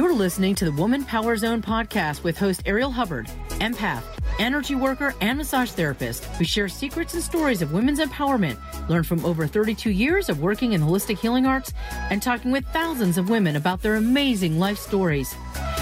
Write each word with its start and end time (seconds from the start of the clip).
You're 0.00 0.14
listening 0.14 0.54
to 0.54 0.64
the 0.64 0.72
Woman 0.72 1.04
Power 1.04 1.36
Zone 1.36 1.60
podcast 1.60 2.22
with 2.22 2.38
host 2.38 2.62
Ariel 2.64 2.90
Hubbard, 2.90 3.26
empath, 3.60 4.02
energy 4.38 4.74
worker, 4.74 5.14
and 5.20 5.36
massage 5.36 5.72
therapist 5.72 6.24
who 6.24 6.44
shares 6.44 6.72
secrets 6.72 7.12
and 7.12 7.22
stories 7.22 7.60
of 7.60 7.74
women's 7.74 8.00
empowerment, 8.00 8.56
learn 8.88 9.02
from 9.02 9.22
over 9.26 9.46
32 9.46 9.90
years 9.90 10.30
of 10.30 10.40
working 10.40 10.72
in 10.72 10.80
holistic 10.80 11.18
healing 11.18 11.44
arts, 11.44 11.74
and 12.08 12.22
talking 12.22 12.50
with 12.50 12.64
thousands 12.68 13.18
of 13.18 13.28
women 13.28 13.56
about 13.56 13.82
their 13.82 13.96
amazing 13.96 14.58
life 14.58 14.78
stories. 14.78 15.34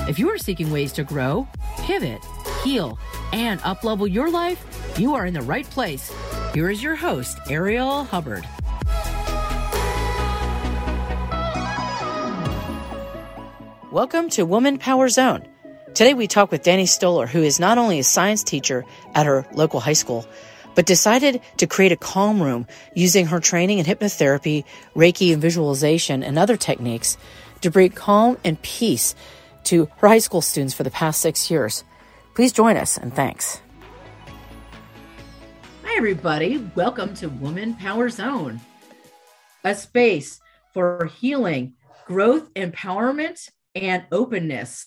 If 0.08 0.18
you 0.18 0.28
are 0.30 0.38
seeking 0.38 0.72
ways 0.72 0.92
to 0.94 1.04
grow, 1.04 1.46
pivot, 1.82 2.20
heal, 2.64 2.98
and 3.32 3.60
uplevel 3.60 4.12
your 4.12 4.32
life, 4.32 4.98
you 4.98 5.14
are 5.14 5.26
in 5.26 5.34
the 5.34 5.42
right 5.42 5.70
place. 5.70 6.12
Here 6.52 6.70
is 6.70 6.82
your 6.82 6.96
host, 6.96 7.38
Ariel 7.48 8.02
Hubbard. 8.02 8.44
Welcome 13.90 14.28
to 14.30 14.44
Woman 14.44 14.76
Power 14.76 15.08
Zone. 15.08 15.48
Today 15.94 16.12
we 16.12 16.26
talk 16.26 16.50
with 16.50 16.62
Dani 16.62 16.86
Stoller, 16.86 17.26
who 17.26 17.42
is 17.42 17.58
not 17.58 17.78
only 17.78 17.98
a 17.98 18.04
science 18.04 18.42
teacher 18.42 18.84
at 19.14 19.24
her 19.24 19.46
local 19.54 19.80
high 19.80 19.94
school, 19.94 20.26
but 20.74 20.84
decided 20.84 21.40
to 21.56 21.66
create 21.66 21.90
a 21.90 21.96
calm 21.96 22.42
room 22.42 22.66
using 22.94 23.24
her 23.24 23.40
training 23.40 23.78
in 23.78 23.86
hypnotherapy, 23.86 24.64
Reiki, 24.94 25.32
and 25.32 25.40
visualization 25.40 26.22
and 26.22 26.38
other 26.38 26.58
techniques 26.58 27.16
to 27.62 27.70
bring 27.70 27.88
calm 27.88 28.36
and 28.44 28.60
peace 28.60 29.14
to 29.64 29.88
her 29.96 30.08
high 30.08 30.18
school 30.18 30.42
students 30.42 30.74
for 30.74 30.82
the 30.82 30.90
past 30.90 31.22
six 31.22 31.50
years. 31.50 31.82
Please 32.34 32.52
join 32.52 32.76
us 32.76 32.98
and 32.98 33.14
thanks. 33.16 33.58
Hi, 35.84 35.96
everybody. 35.96 36.58
Welcome 36.74 37.14
to 37.14 37.30
Woman 37.30 37.72
Power 37.74 38.10
Zone, 38.10 38.60
a 39.64 39.74
space 39.74 40.42
for 40.74 41.06
healing, 41.06 41.72
growth, 42.04 42.52
empowerment, 42.52 43.48
and 43.82 44.04
openness. 44.10 44.86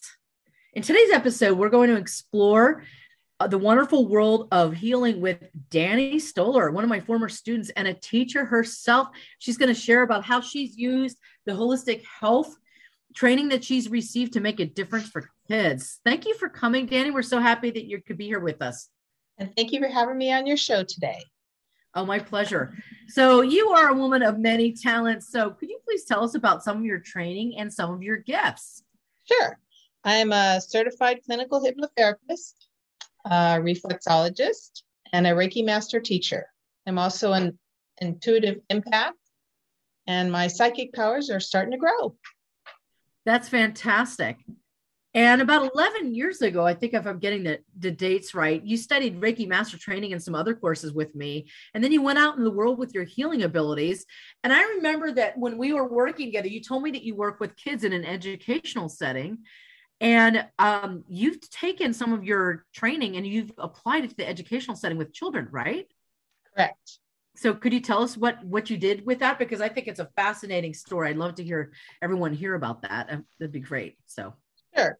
In 0.73 0.83
today's 0.83 1.11
episode, 1.11 1.57
we're 1.57 1.69
going 1.69 1.89
to 1.89 1.95
explore 1.95 2.83
uh, 3.39 3.47
the 3.47 3.57
wonderful 3.57 4.07
world 4.07 4.49
of 4.51 4.73
healing 4.73 5.21
with 5.21 5.39
Dani 5.69 6.19
Stoller, 6.19 6.71
one 6.71 6.83
of 6.83 6.89
my 6.89 6.99
former 6.99 7.29
students 7.29 7.69
and 7.71 7.87
a 7.87 7.93
teacher 7.93 8.43
herself. 8.43 9.07
She's 9.39 9.57
going 9.57 9.73
to 9.73 9.79
share 9.79 10.01
about 10.01 10.25
how 10.25 10.41
she's 10.41 10.77
used 10.77 11.17
the 11.45 11.53
holistic 11.53 12.03
health 12.03 12.55
training 13.15 13.49
that 13.49 13.63
she's 13.63 13.89
received 13.89 14.33
to 14.33 14.41
make 14.41 14.59
a 14.59 14.65
difference 14.65 15.07
for 15.07 15.29
kids. 15.47 15.99
Thank 16.05 16.25
you 16.25 16.35
for 16.35 16.49
coming, 16.49 16.87
Dani. 16.87 17.13
We're 17.13 17.21
so 17.21 17.39
happy 17.39 17.71
that 17.71 17.85
you 17.85 18.01
could 18.01 18.17
be 18.17 18.27
here 18.27 18.39
with 18.39 18.61
us. 18.61 18.89
And 19.37 19.55
thank 19.55 19.71
you 19.71 19.79
for 19.79 19.87
having 19.87 20.17
me 20.17 20.31
on 20.31 20.45
your 20.45 20.57
show 20.57 20.83
today. 20.83 21.23
Oh, 21.93 22.05
my 22.05 22.19
pleasure. 22.19 22.73
So, 23.11 23.41
you 23.41 23.69
are 23.71 23.89
a 23.89 23.93
woman 23.93 24.23
of 24.23 24.39
many 24.39 24.71
talents. 24.71 25.29
So, 25.29 25.49
could 25.49 25.69
you 25.69 25.79
please 25.83 26.05
tell 26.05 26.23
us 26.23 26.35
about 26.35 26.63
some 26.63 26.77
of 26.77 26.85
your 26.85 26.99
training 26.99 27.57
and 27.57 27.71
some 27.71 27.91
of 27.93 28.01
your 28.01 28.17
gifts? 28.17 28.83
Sure. 29.25 29.59
I'm 30.05 30.31
a 30.31 30.61
certified 30.61 31.19
clinical 31.25 31.61
hypnotherapist, 31.61 32.53
a 33.25 33.59
reflexologist, 33.59 34.83
and 35.11 35.27
a 35.27 35.31
Reiki 35.31 35.65
master 35.65 35.99
teacher. 35.99 36.47
I'm 36.87 36.97
also 36.97 37.33
an 37.33 37.59
intuitive 37.97 38.59
empath, 38.71 39.11
and 40.07 40.31
my 40.31 40.47
psychic 40.47 40.93
powers 40.93 41.29
are 41.29 41.41
starting 41.41 41.71
to 41.71 41.77
grow. 41.77 42.15
That's 43.25 43.49
fantastic. 43.49 44.37
And 45.13 45.41
about 45.41 45.69
11 45.75 46.15
years 46.15 46.41
ago, 46.41 46.65
I 46.65 46.73
think 46.73 46.93
if 46.93 47.05
I'm 47.05 47.19
getting 47.19 47.43
the, 47.43 47.59
the 47.77 47.91
dates 47.91 48.33
right, 48.33 48.63
you 48.63 48.77
studied 48.77 49.19
Reiki 49.19 49.45
Master 49.45 49.77
Training 49.77 50.13
and 50.13 50.23
some 50.23 50.35
other 50.35 50.55
courses 50.55 50.93
with 50.93 51.13
me. 51.15 51.47
And 51.73 51.83
then 51.83 51.91
you 51.91 52.01
went 52.01 52.17
out 52.17 52.37
in 52.37 52.45
the 52.45 52.51
world 52.51 52.79
with 52.79 52.93
your 52.93 53.03
healing 53.03 53.43
abilities. 53.43 54.05
And 54.43 54.53
I 54.53 54.61
remember 54.75 55.11
that 55.13 55.37
when 55.37 55.57
we 55.57 55.73
were 55.73 55.87
working 55.87 56.27
together, 56.27 56.47
you 56.47 56.61
told 56.61 56.83
me 56.83 56.91
that 56.91 57.03
you 57.03 57.15
work 57.15 57.41
with 57.41 57.57
kids 57.57 57.83
in 57.83 57.91
an 57.91 58.05
educational 58.05 58.87
setting. 58.87 59.39
And 59.99 60.45
um, 60.57 61.03
you've 61.09 61.41
taken 61.49 61.93
some 61.93 62.13
of 62.13 62.23
your 62.23 62.65
training 62.73 63.17
and 63.17 63.27
you've 63.27 63.51
applied 63.57 64.05
it 64.05 64.11
to 64.11 64.15
the 64.15 64.27
educational 64.27 64.77
setting 64.77 64.97
with 64.97 65.13
children, 65.13 65.49
right? 65.51 65.87
Correct. 66.55 66.99
So 67.35 67.53
could 67.53 67.73
you 67.73 67.81
tell 67.81 68.01
us 68.03 68.15
what 68.17 68.43
what 68.43 68.69
you 68.69 68.77
did 68.77 69.05
with 69.05 69.19
that? 69.19 69.39
Because 69.39 69.61
I 69.61 69.69
think 69.69 69.87
it's 69.87 69.99
a 69.99 70.09
fascinating 70.15 70.73
story. 70.73 71.09
I'd 71.09 71.17
love 71.17 71.35
to 71.35 71.43
hear 71.43 71.71
everyone 72.01 72.33
hear 72.33 72.55
about 72.55 72.81
that. 72.81 73.07
That'd 73.39 73.51
be 73.51 73.59
great. 73.59 73.97
So 74.05 74.33
Sure. 74.75 74.97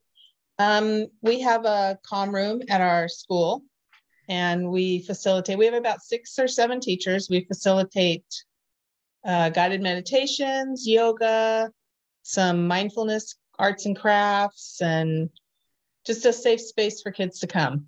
Um, 0.58 1.06
we 1.22 1.40
have 1.40 1.64
a 1.64 1.98
calm 2.04 2.34
room 2.34 2.62
at 2.68 2.80
our 2.80 3.08
school 3.08 3.62
and 4.28 4.70
we 4.70 5.00
facilitate, 5.00 5.58
we 5.58 5.64
have 5.64 5.74
about 5.74 6.02
six 6.02 6.38
or 6.38 6.48
seven 6.48 6.80
teachers. 6.80 7.28
We 7.28 7.44
facilitate 7.44 8.24
uh, 9.24 9.50
guided 9.50 9.82
meditations, 9.82 10.86
yoga, 10.86 11.70
some 12.22 12.66
mindfulness 12.66 13.36
arts 13.58 13.86
and 13.86 13.96
crafts, 13.96 14.80
and 14.80 15.30
just 16.04 16.26
a 16.26 16.32
safe 16.32 16.60
space 16.60 17.02
for 17.02 17.10
kids 17.10 17.40
to 17.40 17.46
come. 17.46 17.86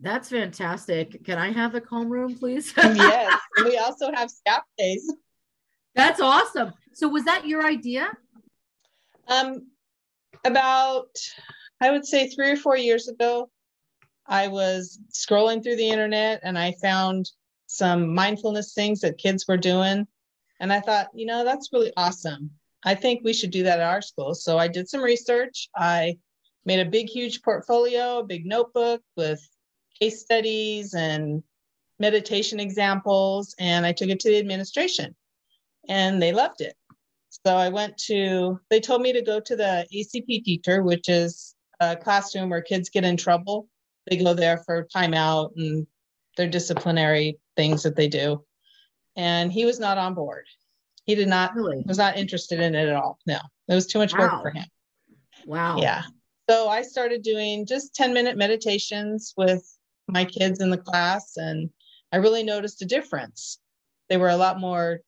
That's 0.00 0.28
fantastic. 0.28 1.24
Can 1.24 1.38
I 1.38 1.52
have 1.52 1.72
the 1.72 1.80
calm 1.80 2.10
room, 2.10 2.34
please? 2.34 2.72
yes. 2.76 3.40
We 3.64 3.78
also 3.78 4.10
have 4.12 4.30
staff 4.30 4.62
days. 4.76 5.08
That's 5.94 6.20
awesome. 6.20 6.72
So 6.92 7.08
was 7.08 7.24
that 7.24 7.46
your 7.46 7.64
idea? 7.64 8.10
Um, 9.28 9.68
about 10.44 11.08
I 11.80 11.90
would 11.90 12.06
say 12.06 12.28
three 12.28 12.50
or 12.50 12.56
four 12.56 12.76
years 12.76 13.08
ago, 13.08 13.50
I 14.26 14.48
was 14.48 14.98
scrolling 15.12 15.62
through 15.62 15.76
the 15.76 15.88
internet 15.88 16.40
and 16.42 16.58
I 16.58 16.72
found 16.80 17.30
some 17.66 18.14
mindfulness 18.14 18.72
things 18.72 19.00
that 19.00 19.18
kids 19.18 19.46
were 19.46 19.56
doing. 19.56 20.06
And 20.60 20.72
I 20.72 20.80
thought, 20.80 21.08
you 21.14 21.26
know, 21.26 21.44
that's 21.44 21.70
really 21.72 21.92
awesome. 21.96 22.50
I 22.84 22.94
think 22.94 23.22
we 23.22 23.32
should 23.32 23.50
do 23.50 23.64
that 23.64 23.80
at 23.80 23.86
our 23.86 24.02
school. 24.02 24.34
So 24.34 24.58
I 24.58 24.68
did 24.68 24.88
some 24.88 25.02
research. 25.02 25.68
I 25.76 26.18
made 26.64 26.80
a 26.80 26.90
big, 26.90 27.08
huge 27.08 27.42
portfolio, 27.42 28.18
a 28.18 28.24
big 28.24 28.46
notebook 28.46 29.02
with 29.16 29.40
case 29.98 30.20
studies 30.20 30.94
and 30.94 31.42
meditation 31.98 32.60
examples. 32.60 33.54
And 33.58 33.84
I 33.84 33.92
took 33.92 34.08
it 34.08 34.20
to 34.20 34.28
the 34.28 34.38
administration 34.38 35.14
and 35.88 36.22
they 36.22 36.32
loved 36.32 36.60
it. 36.60 36.74
So 37.44 37.56
I 37.56 37.68
went 37.68 37.98
to, 38.06 38.60
they 38.70 38.80
told 38.80 39.02
me 39.02 39.12
to 39.12 39.22
go 39.22 39.40
to 39.40 39.56
the 39.56 39.86
ACP 39.92 40.44
teacher, 40.44 40.82
which 40.82 41.08
is 41.08 41.54
a 41.80 41.96
classroom 41.96 42.50
where 42.50 42.62
kids 42.62 42.90
get 42.90 43.04
in 43.04 43.16
trouble. 43.16 43.68
They 44.08 44.16
go 44.16 44.34
there 44.34 44.58
for 44.58 44.86
timeout 44.94 45.52
and 45.56 45.86
their 46.36 46.48
disciplinary 46.48 47.38
things 47.56 47.82
that 47.82 47.96
they 47.96 48.08
do. 48.08 48.44
And 49.16 49.52
he 49.52 49.64
was 49.64 49.80
not 49.80 49.98
on 49.98 50.14
board. 50.14 50.46
He 51.04 51.14
did 51.14 51.28
not, 51.28 51.54
really? 51.54 51.82
was 51.86 51.98
not 51.98 52.16
interested 52.16 52.60
in 52.60 52.74
it 52.74 52.88
at 52.88 52.96
all. 52.96 53.18
No, 53.26 53.38
it 53.68 53.74
was 53.74 53.86
too 53.86 53.98
much 53.98 54.12
wow. 54.12 54.20
work 54.20 54.42
for 54.42 54.50
him. 54.50 54.66
Wow. 55.46 55.78
Yeah. 55.78 56.02
So 56.48 56.68
I 56.68 56.82
started 56.82 57.22
doing 57.22 57.66
just 57.66 57.94
10 57.94 58.12
minute 58.12 58.36
meditations 58.36 59.34
with 59.36 59.62
my 60.08 60.24
kids 60.24 60.60
in 60.60 60.70
the 60.70 60.78
class, 60.78 61.36
and 61.36 61.70
I 62.12 62.16
really 62.16 62.42
noticed 62.42 62.82
a 62.82 62.86
difference. 62.86 63.58
They 64.08 64.16
were 64.18 64.28
a 64.28 64.36
lot 64.36 64.60
more 64.60 65.00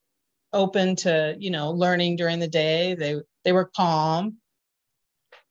open 0.53 0.97
to 0.97 1.37
you 1.39 1.51
know 1.51 1.71
learning 1.71 2.17
during 2.17 2.39
the 2.39 2.49
day. 2.49 2.95
They 2.95 3.17
they 3.45 3.53
were 3.53 3.71
calm. 3.77 4.37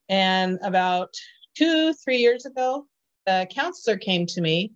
And 0.10 0.60
about 0.62 1.14
two 1.58 1.94
three 1.94 2.18
years 2.18 2.46
ago 2.46 2.86
the 3.26 3.48
counselor 3.50 3.98
came 3.98 4.28
to 4.28 4.42
me 4.42 4.74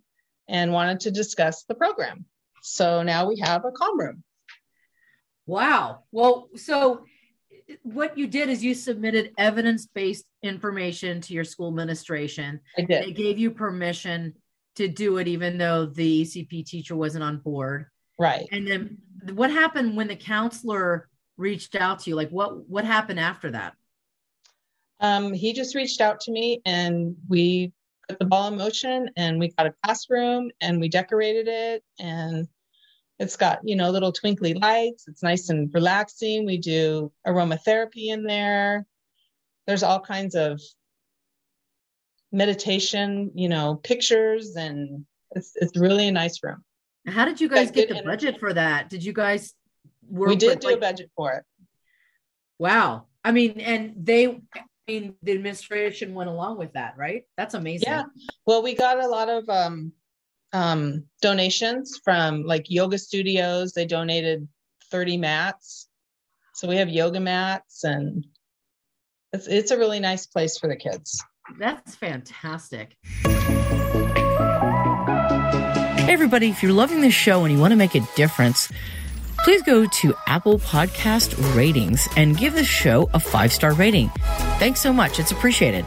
and 0.48 0.74
wanted 0.74 1.02
to 1.02 1.12
discuss 1.12 1.64
the 1.66 1.76
program. 1.76 2.26
So 2.62 3.04
now 3.04 3.28
we 3.28 3.40
have 3.40 3.64
a 3.66 3.72
calm 3.72 4.00
room. 4.00 4.24
Wow. 5.46 6.04
Well 6.12 6.50
so 6.56 7.06
what 7.84 8.18
you 8.18 8.26
did 8.26 8.50
is 8.50 8.64
you 8.64 8.74
submitted 8.74 9.32
evidence-based 9.38 10.26
information 10.42 11.22
to 11.22 11.34
your 11.34 11.44
school 11.44 11.68
administration. 11.68 12.62
I 12.76 12.82
did. 12.82 13.06
They 13.06 13.12
gave 13.12 13.38
you 13.38 13.52
permission 13.52 14.34
to 14.76 14.88
do 14.88 15.18
it 15.18 15.28
even 15.28 15.58
though 15.58 15.86
the 15.86 16.24
ecp 16.24 16.66
teacher 16.66 16.96
wasn't 16.96 17.24
on 17.24 17.38
board 17.38 17.88
right. 18.20 18.48
And 18.52 18.68
then 18.68 18.98
what 19.34 19.52
happened 19.52 19.96
when 19.96 20.08
the 20.08 20.16
counselor 20.16 21.10
reached 21.38 21.76
out 21.76 22.00
to 22.00 22.10
you? 22.10 22.16
Like 22.16 22.30
what 22.30 22.68
what 22.70 22.86
happened 22.86 23.20
after 23.20 23.52
that? 23.52 23.74
Um, 25.00 25.34
he 25.34 25.54
just 25.54 25.76
reached 25.76 26.02
out 26.02 26.20
to 26.22 26.32
me 26.32 26.62
and 26.66 27.16
we 27.28 27.72
put 28.08 28.20
the 28.20 28.26
ball 28.26 28.50
in 28.50 28.58
motion 28.58 29.10
and 29.16 29.40
we 29.40 29.50
got 29.50 29.68
a 29.68 29.74
classroom 29.84 30.52
and 30.62 30.80
we 30.80 30.90
decorated 30.90 31.48
it 31.48 31.84
and 32.00 32.48
it's 33.18 33.38
got 33.38 33.60
you 33.64 33.76
know 33.76 33.90
little 33.90 34.12
twinkly 34.12 34.54
lights. 34.54 35.08
It's 35.08 35.24
nice 35.24 35.50
and 35.50 35.74
relaxing. 35.74 36.46
We 36.46 36.58
do 36.58 37.12
aromatherapy 37.26 38.08
in 38.08 38.24
there. 38.24 38.86
There's 39.66 39.84
all 39.84 40.00
kinds 40.00 40.36
of 40.36 40.62
meditation 42.32 43.32
you 43.34 43.50
know 43.50 43.76
pictures 43.76 44.56
and 44.56 45.06
it's 45.32 45.54
it's 45.56 45.76
really 45.76 46.08
a 46.08 46.12
nice 46.12 46.44
room 46.44 46.64
how 47.08 47.26
did 47.26 47.40
you 47.42 47.48
guys 47.48 47.72
get 47.72 47.90
the 47.90 47.96
energy. 47.96 48.08
budget 48.08 48.40
for 48.40 48.54
that? 48.54 48.90
Did 48.90 49.04
you 49.04 49.14
guys 49.14 49.54
work? 50.08 50.30
We 50.30 50.36
did 50.36 50.50
with, 50.50 50.60
do 50.60 50.68
like, 50.68 50.78
a 50.78 50.80
budget 50.80 51.12
for 51.16 51.34
it. 51.34 51.44
Wow. 52.58 53.06
I 53.24 53.32
mean, 53.32 53.60
and 53.60 53.94
they, 53.98 54.28
I 54.28 54.64
mean, 54.88 55.16
the 55.24 55.34
administration 55.34 56.14
went 56.14 56.30
along 56.30 56.58
with 56.58 56.74
that, 56.74 56.96
right? 56.98 57.24
That's 57.38 57.54
amazing. 57.54 57.88
Yeah. 57.88 58.04
Well, 58.46 58.64
we 58.64 58.76
got 58.76 59.00
a 59.00 59.08
lot 59.08 59.30
of 59.30 59.48
um, 59.50 59.94
um, 60.54 61.06
donations 61.22 62.00
from 62.04 62.44
like 62.44 62.70
yoga 62.70 62.98
studios. 62.98 63.74
They 63.74 63.86
donated 63.86 64.48
30 64.92 65.18
mats. 65.18 65.88
So 66.54 66.68
we 66.68 66.78
have 66.78 66.90
yoga 66.90 67.20
mats 67.20 67.84
and 67.84 68.26
it's 69.32 69.48
it's 69.48 69.72
a 69.72 69.78
really 69.78 70.00
nice 70.00 70.26
place 70.26 70.58
for 70.58 70.68
the 70.68 70.76
kids. 70.76 71.24
That's 71.58 71.96
fantastic. 71.96 72.98
Hey 76.10 76.14
everybody, 76.14 76.50
if 76.50 76.64
you're 76.64 76.74
loving 76.74 77.02
this 77.02 77.14
show 77.14 77.44
and 77.44 77.54
you 77.54 77.60
want 77.60 77.70
to 77.72 77.76
make 77.76 77.94
a 77.94 78.00
difference, 78.16 78.68
please 79.44 79.62
go 79.62 79.86
to 79.86 80.16
Apple 80.26 80.58
Podcast 80.58 81.56
ratings 81.56 82.08
and 82.18 82.36
give 82.36 82.54
this 82.54 82.66
show 82.66 83.08
a 83.14 83.20
five 83.20 83.54
star 83.54 83.76
rating. 83.76 84.10
Thanks 84.58 84.82
so 84.82 84.92
much. 84.92 85.20
It's 85.20 85.32
appreciated. 85.32 85.86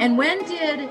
And 0.00 0.18
when 0.18 0.44
did 0.44 0.90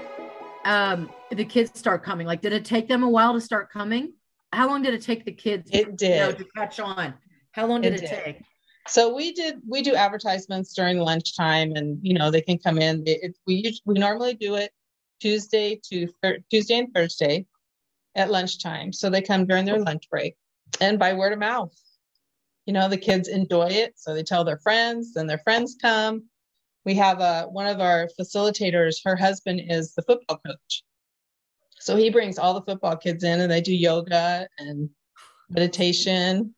um, 0.63 1.09
the 1.31 1.44
kids 1.44 1.77
start 1.77 2.01
coming? 2.01 2.25
Like, 2.25 2.39
did 2.39 2.53
it 2.53 2.63
take 2.63 2.88
them 2.88 3.03
a 3.03 3.09
while 3.09 3.33
to 3.33 3.41
start 3.41 3.69
coming? 3.69 4.13
How 4.53 4.69
long 4.69 4.81
did 4.81 4.94
it 4.94 5.01
take 5.01 5.25
the 5.25 5.33
kids? 5.33 5.69
It 5.73 5.97
did 5.97 6.09
you 6.09 6.15
know, 6.15 6.31
to 6.31 6.45
catch 6.56 6.79
on. 6.79 7.15
How 7.51 7.65
long 7.65 7.81
did 7.81 7.95
it, 7.95 8.03
It 8.03 8.09
did. 8.09 8.23
take? 8.23 8.41
So 8.88 9.14
we 9.16 9.32
did 9.34 9.62
we 9.68 9.82
do 9.82 9.96
advertisements 9.96 10.74
during 10.74 11.00
lunchtime, 11.00 11.74
and 11.76 12.00
you 12.02 12.14
know 12.14 12.30
they 12.30 12.42
can 12.42 12.58
come 12.58 12.78
in. 12.78 13.04
It, 13.08 13.20
it- 13.24 13.38
we 13.48 13.80
we 13.86 13.96
normally 13.96 14.36
do 14.36 14.56
it 14.56 14.72
Tuesday 15.20 15.80
to 15.92 16.08
thir- 16.22 16.40
Tuesday 16.52 16.80
and 16.80 16.94
Thursday 16.94 17.46
at 18.16 18.32
lunchtime. 18.32 18.94
So 18.94 19.10
they 19.10 19.22
come 19.22 19.46
during 19.46 19.66
their 19.66 19.80
lunch 19.80 20.10
break, 20.10 20.36
and 20.80 21.00
by 21.00 21.14
word 21.14 21.34
of 21.34 21.40
mouth, 21.40 21.74
you 22.66 22.74
know 22.74 22.88
the 22.88 22.98
kids 22.98 23.28
enjoy 23.28 23.68
it, 23.70 23.94
so 23.98 24.14
they 24.14 24.24
tell 24.24 24.44
their 24.44 24.60
friends, 24.60 25.16
and 25.16 25.30
their 25.30 25.40
friends 25.40 25.76
come. 25.82 26.30
We 26.86 26.94
have 26.96 27.20
a 27.22 27.44
one 27.50 27.68
of 27.68 27.80
our 27.80 28.08
facilitators. 28.20 28.98
Her 29.04 29.16
husband 29.16 29.62
is 29.68 29.96
the 29.96 30.04
football 30.04 30.40
coach, 30.46 30.84
so 31.80 31.96
he 31.96 32.12
brings 32.12 32.38
all 32.38 32.54
the 32.54 32.62
football 32.62 32.98
kids 32.98 33.24
in, 33.24 33.42
and 33.42 33.52
they 33.52 33.62
do 33.62 33.76
yoga 33.76 34.48
and 34.60 34.90
meditation 35.50 36.55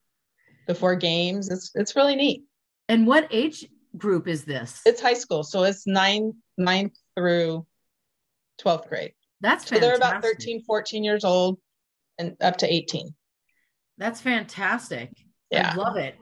before 0.68 0.96
games. 0.96 1.50
It's 1.50 1.72
it's 1.76 1.96
really 1.96 2.16
neat. 2.16 2.44
And 2.90 3.08
what 3.08 3.28
age 3.32 3.66
group 3.98 4.28
is 4.28 4.46
this? 4.46 4.82
It's 4.86 5.02
high 5.02 5.14
school, 5.14 5.44
so 5.44 5.64
it's 5.64 5.88
nine 5.88 6.34
ninth 6.58 6.94
through 7.16 7.66
12th 8.62 8.90
grade. 8.90 9.14
That's 9.42 9.68
So 9.68 9.80
they're 9.80 9.96
about 9.96 10.24
13, 10.24 10.64
14 10.64 11.04
years 11.04 11.24
old 11.24 11.60
and 12.18 12.36
up 12.42 12.58
to 12.58 12.72
18. 12.72 13.14
That's 13.98 14.22
fantastic. 14.22 15.12
Yeah. 15.52 15.72
I 15.74 15.76
love 15.76 15.98
it. 15.98 16.16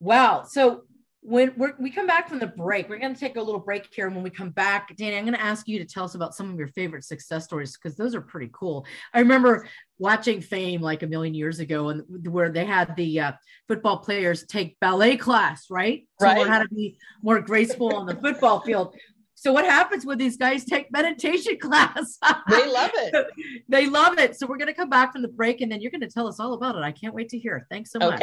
Wow. 0.00 0.44
So 0.48 0.82
when 1.28 1.52
we're, 1.58 1.74
we 1.78 1.90
come 1.90 2.06
back 2.06 2.26
from 2.26 2.38
the 2.38 2.46
break, 2.46 2.88
we're 2.88 2.98
going 2.98 3.12
to 3.12 3.20
take 3.20 3.36
a 3.36 3.42
little 3.42 3.60
break 3.60 3.86
here. 3.92 4.06
And 4.06 4.14
when 4.16 4.24
we 4.24 4.30
come 4.30 4.48
back, 4.48 4.96
Dani, 4.96 5.18
I'm 5.18 5.24
going 5.24 5.34
to 5.36 5.42
ask 5.42 5.68
you 5.68 5.78
to 5.78 5.84
tell 5.84 6.04
us 6.04 6.14
about 6.14 6.34
some 6.34 6.50
of 6.50 6.58
your 6.58 6.68
favorite 6.68 7.04
success 7.04 7.44
stories 7.44 7.76
because 7.76 7.96
those 7.98 8.14
are 8.14 8.22
pretty 8.22 8.48
cool. 8.52 8.86
I 9.12 9.18
remember 9.18 9.68
watching 9.98 10.40
Fame 10.40 10.80
like 10.80 11.02
a 11.02 11.06
million 11.06 11.34
years 11.34 11.60
ago, 11.60 11.90
and 11.90 12.02
where 12.26 12.50
they 12.50 12.64
had 12.64 12.96
the 12.96 13.20
uh, 13.20 13.32
football 13.68 13.98
players 13.98 14.44
take 14.46 14.80
ballet 14.80 15.18
class, 15.18 15.66
right? 15.70 16.08
To 16.20 16.26
learn 16.26 16.36
Right. 16.36 16.48
how 16.48 16.62
to 16.62 16.68
be 16.68 16.96
more 17.22 17.40
graceful 17.40 17.94
on 17.94 18.06
the 18.06 18.14
football 18.14 18.60
field. 18.66 18.94
So 19.34 19.52
what 19.52 19.66
happens 19.66 20.06
when 20.06 20.16
these 20.16 20.38
guys 20.38 20.64
take 20.64 20.90
meditation 20.90 21.58
class? 21.60 22.18
They 22.48 22.72
love 22.72 22.90
it. 22.94 23.26
they 23.68 23.86
love 23.86 24.18
it. 24.18 24.36
So 24.38 24.46
we're 24.46 24.56
going 24.56 24.68
to 24.68 24.74
come 24.74 24.88
back 24.88 25.12
from 25.12 25.20
the 25.22 25.28
break 25.28 25.60
and 25.60 25.70
then 25.70 25.82
you're 25.82 25.92
going 25.92 26.00
to 26.00 26.08
tell 26.08 26.26
us 26.26 26.40
all 26.40 26.54
about 26.54 26.74
it. 26.74 26.82
I 26.82 26.90
can't 26.92 27.14
wait 27.14 27.28
to 27.28 27.38
hear. 27.38 27.66
Thanks 27.70 27.92
so 27.92 27.98
much. 27.98 28.22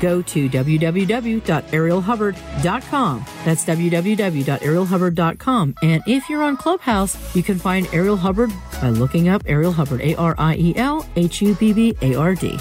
go 0.00 0.22
to 0.22 0.48
www.arielhubbard.com. 0.48 3.24
That's 3.44 3.64
www.arielhubbard.com. 3.64 5.74
And 5.82 6.02
if 6.06 6.28
you're 6.28 6.42
on 6.42 6.56
Clubhouse, 6.56 7.34
you 7.34 7.42
can 7.42 7.58
find 7.58 7.88
Ariel 7.92 8.16
Hubbard 8.16 8.52
by 8.80 8.90
looking 8.90 9.28
up 9.28 9.42
Ariel 9.46 9.72
Hubbard, 9.72 10.00
A 10.00 10.14
R 10.16 10.34
I 10.38 10.56
E 10.56 10.74
L 10.76 11.06
H 11.16 11.42
U 11.42 11.54
B 11.54 11.72
B 11.72 11.96
A 12.02 12.14
R 12.14 12.34
D. 12.34 12.58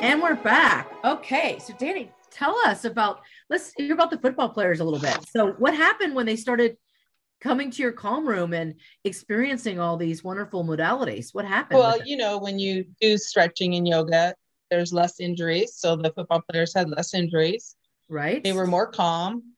And 0.00 0.22
we're 0.22 0.36
back. 0.36 0.90
Okay. 1.04 1.58
So, 1.58 1.72
Dani, 1.74 2.08
tell 2.30 2.56
us 2.66 2.84
about, 2.84 3.20
let's 3.48 3.72
hear 3.76 3.94
about 3.94 4.10
the 4.10 4.18
football 4.18 4.50
players 4.50 4.80
a 4.80 4.84
little 4.84 5.00
bit. 5.00 5.18
So, 5.28 5.52
what 5.52 5.74
happened 5.74 6.14
when 6.14 6.26
they 6.26 6.36
started 6.36 6.76
coming 7.44 7.70
to 7.70 7.82
your 7.82 7.92
calm 7.92 8.26
room 8.26 8.54
and 8.54 8.74
experiencing 9.04 9.78
all 9.78 9.98
these 9.98 10.24
wonderful 10.24 10.64
modalities? 10.64 11.34
What 11.34 11.44
happened? 11.44 11.78
Well, 11.78 11.98
you 12.02 12.16
know, 12.16 12.38
when 12.38 12.58
you 12.58 12.86
do 13.02 13.18
stretching 13.18 13.74
and 13.74 13.86
yoga, 13.86 14.34
there's 14.70 14.94
less 14.94 15.20
injuries. 15.20 15.74
So 15.76 15.94
the 15.94 16.10
football 16.10 16.42
players 16.50 16.72
had 16.74 16.88
less 16.88 17.12
injuries. 17.12 17.76
right? 18.08 18.42
They 18.42 18.54
were 18.54 18.66
more 18.66 18.86
calm. 18.86 19.52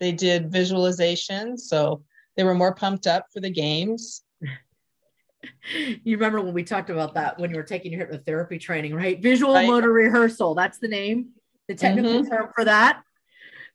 They 0.00 0.12
did 0.12 0.50
visualization. 0.50 1.58
So 1.58 2.02
they 2.36 2.44
were 2.44 2.54
more 2.54 2.74
pumped 2.74 3.06
up 3.06 3.26
for 3.32 3.40
the 3.40 3.50
games. 3.50 4.22
you 6.04 6.16
remember 6.16 6.40
when 6.40 6.54
we 6.54 6.64
talked 6.64 6.88
about 6.88 7.12
that 7.14 7.38
when 7.38 7.50
you 7.50 7.56
were 7.56 7.62
taking 7.62 7.92
your 7.92 8.06
hypnotherapy 8.06 8.58
training, 8.58 8.94
right? 8.94 9.20
Visual 9.22 9.52
Right. 9.52 9.66
motor 9.66 9.92
rehearsal. 9.92 10.54
That's 10.54 10.78
the 10.78 10.88
name, 10.88 11.32
the 11.68 11.74
technical 11.74 12.22
Mhm. 12.22 12.30
term 12.30 12.48
for 12.54 12.64
that. 12.64 13.02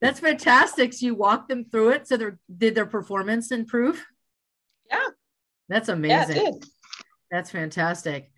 That's 0.02 0.20
fantastic. 0.20 0.94
So 0.94 1.06
you 1.06 1.16
walked 1.16 1.48
them 1.50 1.66
through 1.66 1.90
it. 1.92 2.08
So 2.08 2.18
their 2.18 2.40
did 2.58 2.76
their 2.76 2.86
performance 2.88 3.52
improve? 3.52 4.04
Yeah. 4.90 5.08
That's 5.70 5.88
Yeah, 5.90 5.94
amazing. 5.96 6.38
it 6.38 6.52
did. 6.54 6.66
That's 7.30 7.52
fantastic. 7.52 8.32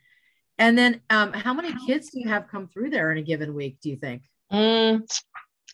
And 0.60 0.78
then 0.78 1.02
um, 1.10 1.34
how 1.34 1.54
many 1.54 1.74
kids 1.88 2.12
do 2.12 2.20
you 2.20 2.28
have 2.30 2.48
come 2.48 2.68
through 2.68 2.92
there 2.92 3.12
in 3.12 3.18
a 3.18 3.24
given 3.24 3.56
week, 3.56 3.78
do 3.82 3.90
you 3.90 3.96
think? 3.96 4.22
Mm, 4.52 5.02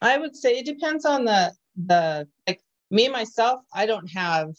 I 0.01 0.17
would 0.17 0.35
say 0.35 0.57
it 0.59 0.65
depends 0.65 1.05
on 1.05 1.25
the 1.25 1.51
the 1.85 2.27
like 2.47 2.61
me 2.91 3.09
myself. 3.09 3.61
I 3.73 3.85
don't 3.85 4.07
have 4.11 4.51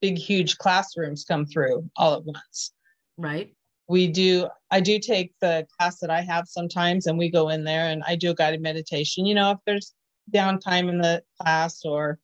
big 0.00 0.16
huge 0.16 0.56
classrooms 0.56 1.24
come 1.24 1.44
through 1.46 1.90
all 1.96 2.14
at 2.14 2.24
once. 2.24 2.72
Right? 3.18 3.54
We 3.88 4.06
do. 4.08 4.48
I 4.70 4.80
do 4.80 4.98
take 4.98 5.34
the 5.40 5.66
class 5.78 5.98
that 6.00 6.10
I 6.10 6.22
have 6.22 6.46
sometimes, 6.48 7.06
and 7.06 7.18
we 7.18 7.30
go 7.30 7.50
in 7.50 7.62
there 7.64 7.88
and 7.88 8.02
I 8.06 8.16
do 8.16 8.30
a 8.30 8.34
guided 8.34 8.62
meditation. 8.62 9.26
You 9.26 9.34
know, 9.34 9.50
if 9.52 9.58
there's 9.66 9.92
downtime 10.32 10.88
in 10.88 10.98
the 10.98 11.22
class 11.40 11.84
or 11.84 12.18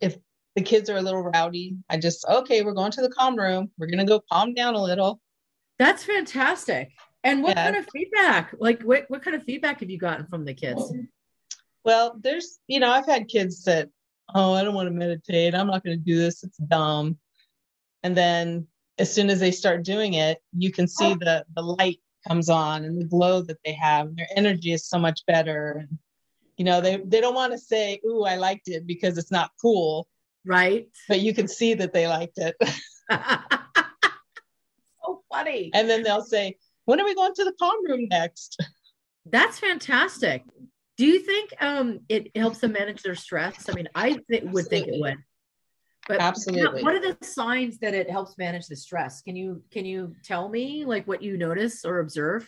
if 0.00 0.16
the 0.56 0.62
kids 0.62 0.90
are 0.90 0.96
a 0.96 1.02
little 1.02 1.22
rowdy, 1.22 1.76
I 1.88 1.96
just 1.98 2.24
okay, 2.28 2.62
we're 2.62 2.74
going 2.74 2.92
to 2.92 3.02
the 3.02 3.10
calm 3.10 3.36
room. 3.36 3.70
We're 3.78 3.86
gonna 3.86 4.04
go 4.04 4.20
calm 4.30 4.54
down 4.54 4.74
a 4.74 4.82
little. 4.82 5.20
That's 5.78 6.04
fantastic. 6.04 6.90
And 7.24 7.42
what 7.42 7.56
Yeah. 7.56 7.64
kind 7.64 7.76
of 7.76 7.86
feedback? 7.92 8.54
Like 8.58 8.82
what, 8.82 9.04
what 9.08 9.22
kind 9.22 9.36
of 9.36 9.42
feedback 9.44 9.80
have 9.80 9.90
you 9.90 9.98
gotten 9.98 10.26
from 10.26 10.44
the 10.44 10.54
kids? 10.54 10.92
Well, 11.84 12.16
there's, 12.20 12.58
you 12.66 12.80
know, 12.80 12.90
I've 12.90 13.06
had 13.06 13.28
kids 13.28 13.64
that, 13.64 13.88
oh, 14.34 14.52
I 14.52 14.62
don't 14.62 14.74
want 14.74 14.88
to 14.88 14.94
meditate. 14.94 15.54
I'm 15.54 15.66
not 15.66 15.82
going 15.82 15.98
to 15.98 16.04
do 16.04 16.18
this. 16.18 16.44
It's 16.44 16.58
dumb. 16.58 17.18
And 18.02 18.16
then 18.16 18.66
as 18.98 19.12
soon 19.12 19.30
as 19.30 19.40
they 19.40 19.50
start 19.50 19.82
doing 19.82 20.14
it, 20.14 20.38
you 20.56 20.70
can 20.70 20.86
see 20.86 21.12
oh. 21.12 21.14
the 21.14 21.44
the 21.54 21.62
light 21.62 22.00
comes 22.28 22.48
on 22.50 22.84
and 22.84 23.00
the 23.00 23.06
glow 23.06 23.40
that 23.42 23.58
they 23.64 23.72
have. 23.72 24.08
And 24.08 24.18
their 24.18 24.28
energy 24.36 24.72
is 24.72 24.86
so 24.86 24.98
much 24.98 25.24
better. 25.26 25.88
You 26.60 26.64
know, 26.64 26.82
they 26.82 26.98
they 26.98 27.22
don't 27.22 27.34
want 27.34 27.54
to 27.54 27.58
say, 27.58 28.02
"Ooh, 28.04 28.24
I 28.24 28.36
liked 28.36 28.68
it" 28.68 28.86
because 28.86 29.16
it's 29.16 29.30
not 29.30 29.50
cool, 29.62 30.06
Right? 30.44 30.88
but 31.08 31.20
you 31.20 31.32
can 31.32 31.48
see 31.48 31.72
that 31.72 31.94
they 31.94 32.06
liked 32.06 32.36
it. 32.36 32.54
so 35.02 35.22
funny. 35.32 35.70
and 35.72 35.88
then 35.88 36.02
they'll 36.02 36.20
say, 36.20 36.58
"When 36.84 37.00
are 37.00 37.06
we 37.06 37.14
going 37.14 37.32
to 37.32 37.44
the 37.44 37.54
calm 37.58 37.82
room 37.86 38.08
next?" 38.10 38.62
That's 39.24 39.58
fantastic. 39.58 40.42
Do 40.98 41.06
you 41.06 41.20
think 41.20 41.54
um, 41.62 42.00
it 42.10 42.30
helps 42.36 42.58
them 42.58 42.72
manage 42.72 43.00
their 43.00 43.14
stress? 43.14 43.66
I 43.70 43.72
mean, 43.72 43.88
I 43.94 44.20
th- 44.30 44.42
would 44.42 44.66
think 44.66 44.86
it 44.88 45.00
would. 45.00 45.16
But 46.08 46.20
Absolutely. 46.20 46.82
what 46.82 46.94
are 46.94 47.00
the 47.00 47.16
signs 47.26 47.78
that 47.78 47.94
it 47.94 48.10
helps 48.10 48.36
manage 48.36 48.66
the 48.66 48.76
stress? 48.76 49.22
Can 49.22 49.34
you 49.34 49.62
can 49.70 49.86
you 49.86 50.14
tell 50.24 50.50
me 50.50 50.84
like 50.84 51.08
what 51.08 51.22
you 51.22 51.38
notice 51.38 51.86
or 51.86 52.00
observe? 52.00 52.46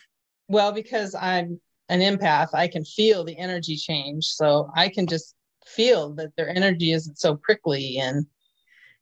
Well, 0.49 0.73
because 0.73 1.15
I'm 1.15 1.63
an 1.93 2.01
empath, 2.01 2.49
I 2.55 2.69
can 2.69 2.85
feel 2.85 3.25
the 3.25 3.39
energy 3.39 3.77
change. 3.77 4.27
So 4.27 4.71
I 4.75 4.89
can 4.89 5.07
just 5.07 5.35
feel 5.67 6.15
that 6.15 6.35
their 6.37 6.49
energy 6.49 6.93
isn't 6.93 7.19
so 7.19 7.37
prickly. 7.37 7.99
And, 7.99 8.27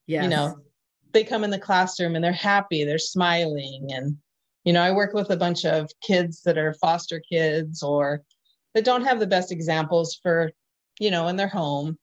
Yes. 0.06 0.25
you 0.25 0.30
know, 0.30 0.56
they 1.12 1.23
come 1.25 1.44
in 1.44 1.50
the 1.50 1.59
classroom 1.59 2.14
and 2.16 2.25
they're 2.25 2.32
happy, 2.32 2.85
they're 2.85 2.99
smiling. 2.99 3.88
And, 3.92 4.16
you 4.64 4.73
know, 4.73 4.82
I 4.82 4.90
work 4.92 5.12
with 5.14 5.30
a 5.30 5.37
bunch 5.37 5.64
of 5.64 5.88
kids 6.02 6.42
that 6.42 6.59
are 6.59 6.75
foster 6.75 7.20
kids 7.20 7.82
or 7.82 8.23
that 8.75 8.85
don't 8.85 9.04
have 9.04 9.20
the 9.20 9.26
best 9.26 9.52
examples 9.52 10.18
for, 10.23 10.50
you 10.99 11.11
know, 11.11 11.28
in 11.28 11.37
their 11.37 11.49
home. 11.49 11.97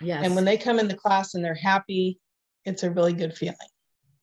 yes. 0.00 0.24
And 0.24 0.34
when 0.34 0.44
they 0.44 0.56
come 0.56 0.78
in 0.80 0.88
the 0.88 0.96
class 0.96 1.34
and 1.34 1.44
they're 1.44 1.54
happy, 1.54 2.18
it's 2.64 2.82
a 2.82 2.90
really 2.90 3.12
good 3.12 3.34
feeling. 3.36 3.56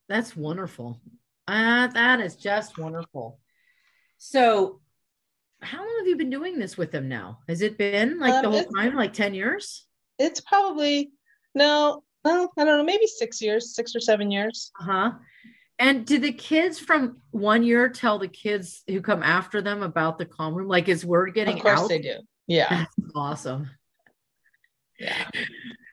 That's 0.10 0.36
wonderful. 0.36 1.00
Uh, 1.48 1.88
that 1.88 2.20
is 2.20 2.36
just 2.36 2.78
wonderful. 2.78 3.40
So, 4.18 4.81
how 5.62 5.80
long 5.80 5.96
have 6.00 6.08
you 6.08 6.18
been 6.18 6.30
doing 6.30 6.58
this 6.58 6.78
with 6.78 6.92
them 6.92 7.08
now? 7.08 7.40
Has 7.48 7.62
it 7.62 7.78
been 7.78 8.20
like 8.20 8.34
um, 8.34 8.44
the 8.44 8.52
whole 8.52 8.72
time, 8.76 8.96
like 8.96 9.14
10 9.14 9.34
years? 9.34 9.86
It's 10.18 10.42
probably, 10.42 11.12
no, 11.56 12.04
well, 12.24 12.52
I 12.58 12.64
don't 12.64 12.78
know, 12.80 12.84
maybe 12.84 13.08
six 13.08 13.42
years, 13.42 13.76
six 13.76 13.96
or 13.96 14.00
seven 14.00 14.32
years. 14.32 14.72
Uh 14.80 14.84
huh. 14.84 15.12
And 15.80 16.06
do 16.06 16.20
the 16.20 16.32
kids 16.32 16.78
from 16.78 17.18
one 17.32 17.64
year 17.64 17.90
tell 17.90 18.20
the 18.20 18.28
kids 18.28 18.84
who 18.88 19.02
come 19.02 19.24
after 19.24 19.62
them 19.62 19.82
about 19.82 20.20
the 20.20 20.26
calm 20.26 20.54
room? 20.54 20.68
Like, 20.68 20.88
is 20.88 21.04
word 21.04 21.34
getting 21.34 21.56
out? 21.56 21.58
Of 21.60 21.64
course 21.64 21.80
out? 21.82 21.90
they 21.90 22.00
do. 22.00 22.18
Yeah. 22.48 22.70
That's 22.98 23.12
awesome. 23.16 23.70
Yeah. 25.00 25.28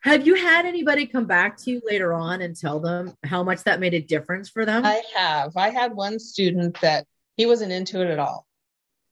Have 0.02 0.26
you 0.26 0.34
had 0.34 0.66
anybody 0.66 1.06
come 1.06 1.26
back 1.26 1.56
to 1.58 1.70
you 1.70 1.80
later 1.84 2.12
on 2.12 2.42
and 2.42 2.54
tell 2.54 2.80
them 2.80 3.14
how 3.24 3.42
much 3.42 3.64
that 3.64 3.80
made 3.80 3.94
a 3.94 4.00
difference 4.00 4.48
for 4.48 4.66
them? 4.66 4.84
I 4.84 5.02
have. 5.14 5.56
I 5.56 5.70
had 5.70 5.94
one 5.94 6.18
student 6.18 6.80
that 6.82 7.06
he 7.36 7.46
wasn't 7.46 7.72
into 7.72 8.02
it 8.02 8.08
at 8.08 8.18
all. 8.18 8.47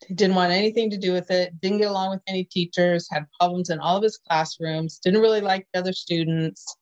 He 0.07 0.15
didn't 0.15 0.37
want 0.37 0.53
anything 0.53 0.91
to 0.91 0.99
do 0.99 1.13
with 1.13 1.31
it, 1.31 1.59
didn't 1.61 1.79
get 1.79 1.89
along 1.89 2.11
with 2.11 2.21
any 2.27 2.45
teachers, 2.45 3.09
had 3.11 3.27
problems 3.39 3.71
in 3.71 3.81
all 3.81 3.97
of 3.97 4.03
his 4.03 4.19
classrooms, 4.19 4.99
didn't 4.99 5.23
really 5.23 5.41
like 5.41 5.67
the 5.73 5.81
other 5.81 5.93
students. 5.93 6.77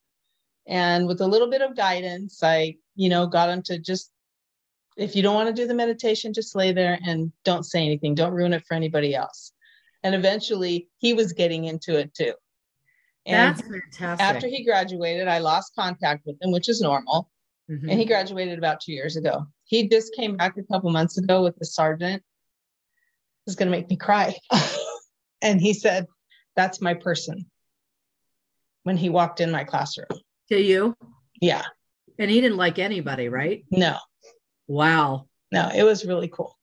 And 0.66 1.06
with 1.06 1.20
a 1.20 1.26
little 1.26 1.48
bit 1.48 1.62
of 1.62 1.76
guidance, 1.76 2.42
I, 2.42 2.76
you 2.96 3.08
know, 3.08 3.26
got 3.26 3.50
him 3.50 3.62
to 3.62 3.78
just, 3.78 4.10
if 4.96 5.14
you 5.14 5.22
don't 5.22 5.34
want 5.34 5.54
to 5.54 5.62
do 5.62 5.68
the 5.68 5.74
meditation, 5.74 6.32
just 6.32 6.56
lay 6.56 6.72
there 6.72 6.98
and 7.06 7.32
don't 7.44 7.64
say 7.64 7.84
anything. 7.84 8.14
Don't 8.14 8.32
ruin 8.32 8.52
it 8.52 8.64
for 8.66 8.74
anybody 8.74 9.14
else. 9.14 9.52
And 10.02 10.14
eventually 10.14 10.88
he 10.98 11.14
was 11.14 11.32
getting 11.32 11.64
into 11.64 11.98
it 11.98 12.14
too. 12.14 12.34
And 13.26 13.56
That's 13.56 13.66
fantastic. 13.66 14.26
After 14.26 14.48
he 14.48 14.64
graduated, 14.64 15.28
I 15.28 15.38
lost 15.38 15.74
contact 15.74 16.26
with 16.26 16.36
him, 16.42 16.50
which 16.50 16.68
is 16.68 16.80
normal. 16.80 17.30
Mm-hmm. 17.70 17.88
And 17.88 17.98
he 17.98 18.04
graduated 18.04 18.58
about 18.58 18.80
two 18.80 18.92
years 18.92 19.16
ago. 19.16 19.46
He 19.64 19.88
just 19.88 20.14
came 20.14 20.36
back 20.36 20.56
a 20.58 20.62
couple 20.64 20.90
months 20.90 21.16
ago 21.16 21.42
with 21.42 21.56
the 21.56 21.64
sergeant. 21.64 22.22
Is 23.46 23.56
going 23.56 23.70
to 23.70 23.76
make 23.76 23.90
me 23.90 23.96
cry. 23.96 24.34
and 25.42 25.60
he 25.60 25.74
said, 25.74 26.06
That's 26.56 26.80
my 26.80 26.94
person 26.94 27.46
when 28.84 28.96
he 28.96 29.08
walked 29.08 29.40
in 29.40 29.50
my 29.50 29.64
classroom. 29.64 30.08
To 30.50 30.60
you? 30.60 30.94
Yeah. 31.40 31.64
And 32.18 32.30
he 32.30 32.40
didn't 32.40 32.58
like 32.58 32.78
anybody, 32.78 33.28
right? 33.28 33.64
No. 33.70 33.98
Wow. 34.66 35.26
No, 35.52 35.70
it 35.74 35.82
was 35.82 36.04
really 36.04 36.28
cool. 36.28 36.56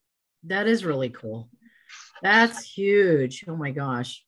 That 0.44 0.66
is 0.66 0.84
really 0.84 1.10
cool. 1.10 1.48
That's 2.22 2.62
huge. 2.62 3.44
Oh 3.48 3.56
my 3.56 3.70
gosh. 3.70 4.24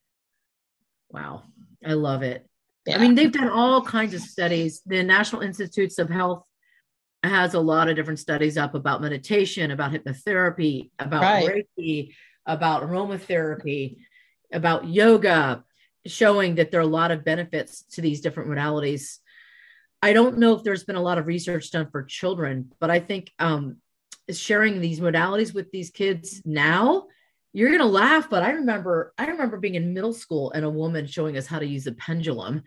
Wow. 1.10 1.44
I 1.84 1.92
love 1.92 2.22
it. 2.22 2.46
Yeah. 2.86 2.96
I 2.96 2.98
mean, 2.98 3.14
they've 3.14 3.32
done 3.32 3.48
all 3.48 3.82
kinds 3.82 4.14
of 4.14 4.20
studies. 4.20 4.82
The 4.84 5.02
National 5.02 5.42
Institutes 5.42 5.98
of 5.98 6.10
Health 6.10 6.44
has 7.22 7.54
a 7.54 7.60
lot 7.60 7.88
of 7.88 7.96
different 7.96 8.18
studies 8.18 8.58
up 8.58 8.74
about 8.74 9.00
meditation, 9.00 9.70
about 9.70 9.92
hypnotherapy, 9.92 10.90
about 10.98 11.22
right. 11.22 11.64
Reiki, 11.78 12.14
about 12.46 12.82
aromatherapy, 12.82 13.98
about 14.52 14.88
yoga, 14.88 15.64
showing 16.06 16.56
that 16.56 16.70
there 16.70 16.80
are 16.80 16.84
a 16.84 16.86
lot 16.86 17.10
of 17.10 17.24
benefits 17.24 17.82
to 17.92 18.00
these 18.00 18.20
different 18.20 18.50
modalities. 18.50 19.18
I 20.02 20.12
don't 20.12 20.38
know 20.38 20.54
if 20.54 20.62
there's 20.62 20.84
been 20.84 20.96
a 20.96 21.02
lot 21.02 21.18
of 21.18 21.26
research 21.26 21.70
done 21.70 21.88
for 21.90 22.02
children, 22.02 22.72
but 22.78 22.90
I 22.90 23.00
think 23.00 23.32
um, 23.38 23.76
sharing 24.30 24.80
these 24.80 25.00
modalities 25.00 25.54
with 25.54 25.70
these 25.70 25.90
kids 25.90 26.42
now 26.44 27.06
you're 27.54 27.70
gonna 27.70 27.86
laugh, 27.86 28.28
but 28.28 28.42
I 28.42 28.50
remember 28.50 29.14
I 29.16 29.26
remember 29.26 29.56
being 29.58 29.76
in 29.76 29.94
middle 29.94 30.12
school 30.12 30.50
and 30.50 30.64
a 30.64 30.70
woman 30.70 31.06
showing 31.06 31.36
us 31.38 31.46
how 31.46 31.60
to 31.60 31.66
use 31.66 31.86
a 31.86 31.92
pendulum. 31.92 32.64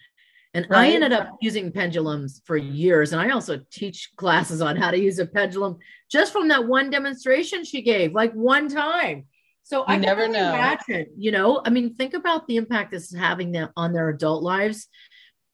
And 0.53 0.65
right. 0.69 0.91
I 0.91 0.96
ended 0.96 1.12
up 1.12 1.38
using 1.41 1.74
pendulums 1.74 2.41
for 2.46 2.55
years. 2.55 3.12
And 3.12 3.22
I 3.22 3.31
also 3.31 3.62
teach 3.69 4.12
classes 4.15 4.62
on 4.62 4.77
how 4.77 4.89
to 4.89 4.98
use 4.98 5.19
a 5.19 5.25
pendulum 5.25 5.77
just 6.10 6.31
from 6.31 6.48
that 6.48 6.65
one 6.65 6.89
demonstration 6.89 7.65
she 7.65 7.81
gave, 7.81 8.13
like 8.13 8.31
one 8.31 8.69
time. 8.69 9.25
So 9.67 9.79
you 9.79 9.86
I 9.95 9.97
never 9.97 10.29
know. 10.29 10.53
Imagine, 10.53 11.07
you 11.17 11.31
know, 11.31 11.62
I 11.65 11.69
mean, 11.71 11.93
think 11.93 12.13
about 12.13 12.47
the 12.47 12.55
impact 12.55 12.91
this 12.91 13.12
is 13.12 13.19
having 13.19 13.51
them 13.51 13.67
on 13.75 13.91
their 13.91 14.07
adult 14.07 14.41
lives 14.41 14.88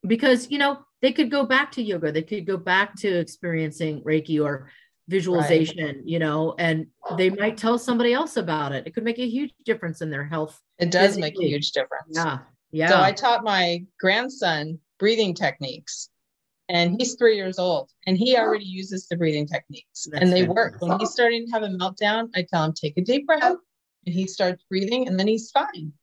because, 0.05 0.51
you 0.51 0.59
know, 0.59 0.85
they 1.01 1.11
could 1.11 1.31
go 1.31 1.47
back 1.47 1.71
to 1.71 1.81
yoga, 1.81 2.11
they 2.11 2.21
could 2.21 2.45
go 2.45 2.57
back 2.57 2.95
to 2.97 3.07
experiencing 3.07 4.03
Reiki 4.03 4.39
or 4.39 4.69
visualization, 5.07 5.95
right. 5.95 6.05
you 6.05 6.19
know, 6.19 6.53
and 6.59 6.85
they 7.17 7.31
might 7.31 7.57
tell 7.57 7.79
somebody 7.79 8.13
else 8.13 8.37
about 8.37 8.71
it. 8.71 8.85
It 8.85 8.93
could 8.93 9.03
make 9.03 9.17
a 9.17 9.27
huge 9.27 9.51
difference 9.65 10.03
in 10.03 10.11
their 10.11 10.25
health. 10.25 10.61
It 10.77 10.91
does 10.91 11.17
make 11.17 11.33
a 11.41 11.47
huge 11.47 11.71
difference. 11.71 12.11
Yeah. 12.11 12.37
Yeah. 12.71 12.89
So 12.89 13.01
I 13.01 13.13
taught 13.13 13.43
my 13.43 13.83
grandson 13.99 14.77
breathing 14.99 15.33
techniques 15.33 16.09
and 16.69 16.97
he's 16.99 17.15
three 17.15 17.35
years 17.35 17.57
old 17.57 17.89
and 18.05 18.15
he 18.15 18.37
already 18.37 18.65
uses 18.65 19.07
the 19.07 19.17
breathing 19.17 19.47
techniques 19.47 20.07
That's 20.11 20.23
and 20.23 20.31
they 20.31 20.43
work. 20.43 20.75
When 20.81 20.99
he's 20.99 21.09
starting 21.09 21.47
to 21.47 21.51
have 21.51 21.63
a 21.63 21.69
meltdown, 21.69 22.29
I 22.35 22.45
tell 22.47 22.63
him, 22.63 22.73
take 22.73 22.95
a 22.97 23.01
deep 23.01 23.25
breath 23.25 23.55
and 24.05 24.13
he 24.13 24.27
starts 24.27 24.63
breathing 24.69 25.07
and 25.07 25.19
then 25.19 25.27
he's 25.27 25.51
fine. 25.51 25.93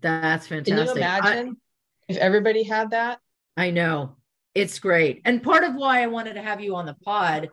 That's 0.00 0.46
fantastic. 0.46 0.76
Can 0.76 0.86
you 0.86 0.92
imagine 0.92 1.48
I, 1.48 2.12
if 2.12 2.16
everybody 2.16 2.62
had 2.62 2.90
that? 2.90 3.18
I 3.56 3.70
know. 3.70 4.16
It's 4.54 4.78
great. 4.78 5.22
And 5.24 5.42
part 5.42 5.64
of 5.64 5.74
why 5.74 6.02
I 6.02 6.06
wanted 6.06 6.34
to 6.34 6.42
have 6.42 6.60
you 6.60 6.76
on 6.76 6.86
the 6.86 6.94
pod 6.94 7.50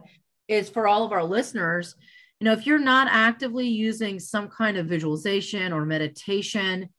is 0.47 0.69
for 0.69 0.87
all 0.87 1.05
of 1.05 1.11
our 1.11 1.23
listeners 1.23 1.95
you 2.39 2.45
know 2.45 2.53
if 2.53 2.65
you're 2.65 2.79
not 2.79 3.07
actively 3.11 3.67
using 3.67 4.19
some 4.19 4.47
kind 4.47 4.77
of 4.77 4.87
visualization 4.87 5.73
or 5.73 5.85
meditation 5.85 6.89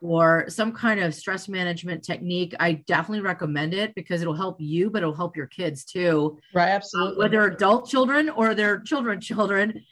or 0.00 0.46
some 0.48 0.72
kind 0.72 1.00
of 1.00 1.14
stress 1.14 1.48
management 1.48 2.02
technique 2.04 2.54
i 2.60 2.72
definitely 2.72 3.20
recommend 3.20 3.74
it 3.74 3.94
because 3.94 4.20
it'll 4.20 4.34
help 4.34 4.60
you 4.60 4.90
but 4.90 5.02
it'll 5.02 5.14
help 5.14 5.36
your 5.36 5.46
kids 5.46 5.84
too 5.84 6.38
right 6.54 6.70
absolutely 6.70 7.16
uh, 7.16 7.18
whether 7.18 7.44
adult 7.44 7.88
children 7.88 8.28
or 8.30 8.54
their 8.54 8.80
children 8.80 9.20
children 9.20 9.82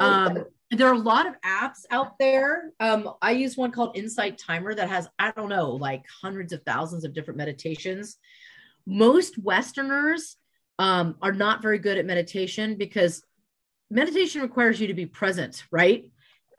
um, 0.00 0.44
there 0.74 0.88
are 0.88 0.94
a 0.94 0.98
lot 0.98 1.26
of 1.26 1.34
apps 1.42 1.84
out 1.90 2.18
there 2.18 2.72
um, 2.80 3.10
i 3.22 3.30
use 3.30 3.56
one 3.56 3.70
called 3.70 3.96
insight 3.96 4.38
timer 4.38 4.74
that 4.74 4.88
has 4.88 5.08
i 5.18 5.30
don't 5.32 5.48
know 5.48 5.70
like 5.70 6.04
hundreds 6.22 6.52
of 6.52 6.62
thousands 6.64 7.04
of 7.04 7.12
different 7.12 7.38
meditations 7.38 8.18
most 8.86 9.38
westerners 9.38 10.36
um, 10.78 11.16
are 11.22 11.32
not 11.32 11.62
very 11.62 11.78
good 11.78 11.98
at 11.98 12.06
meditation 12.06 12.76
because 12.76 13.22
meditation 13.90 14.42
requires 14.42 14.80
you 14.80 14.88
to 14.88 14.94
be 14.94 15.06
present, 15.06 15.64
right? 15.70 16.10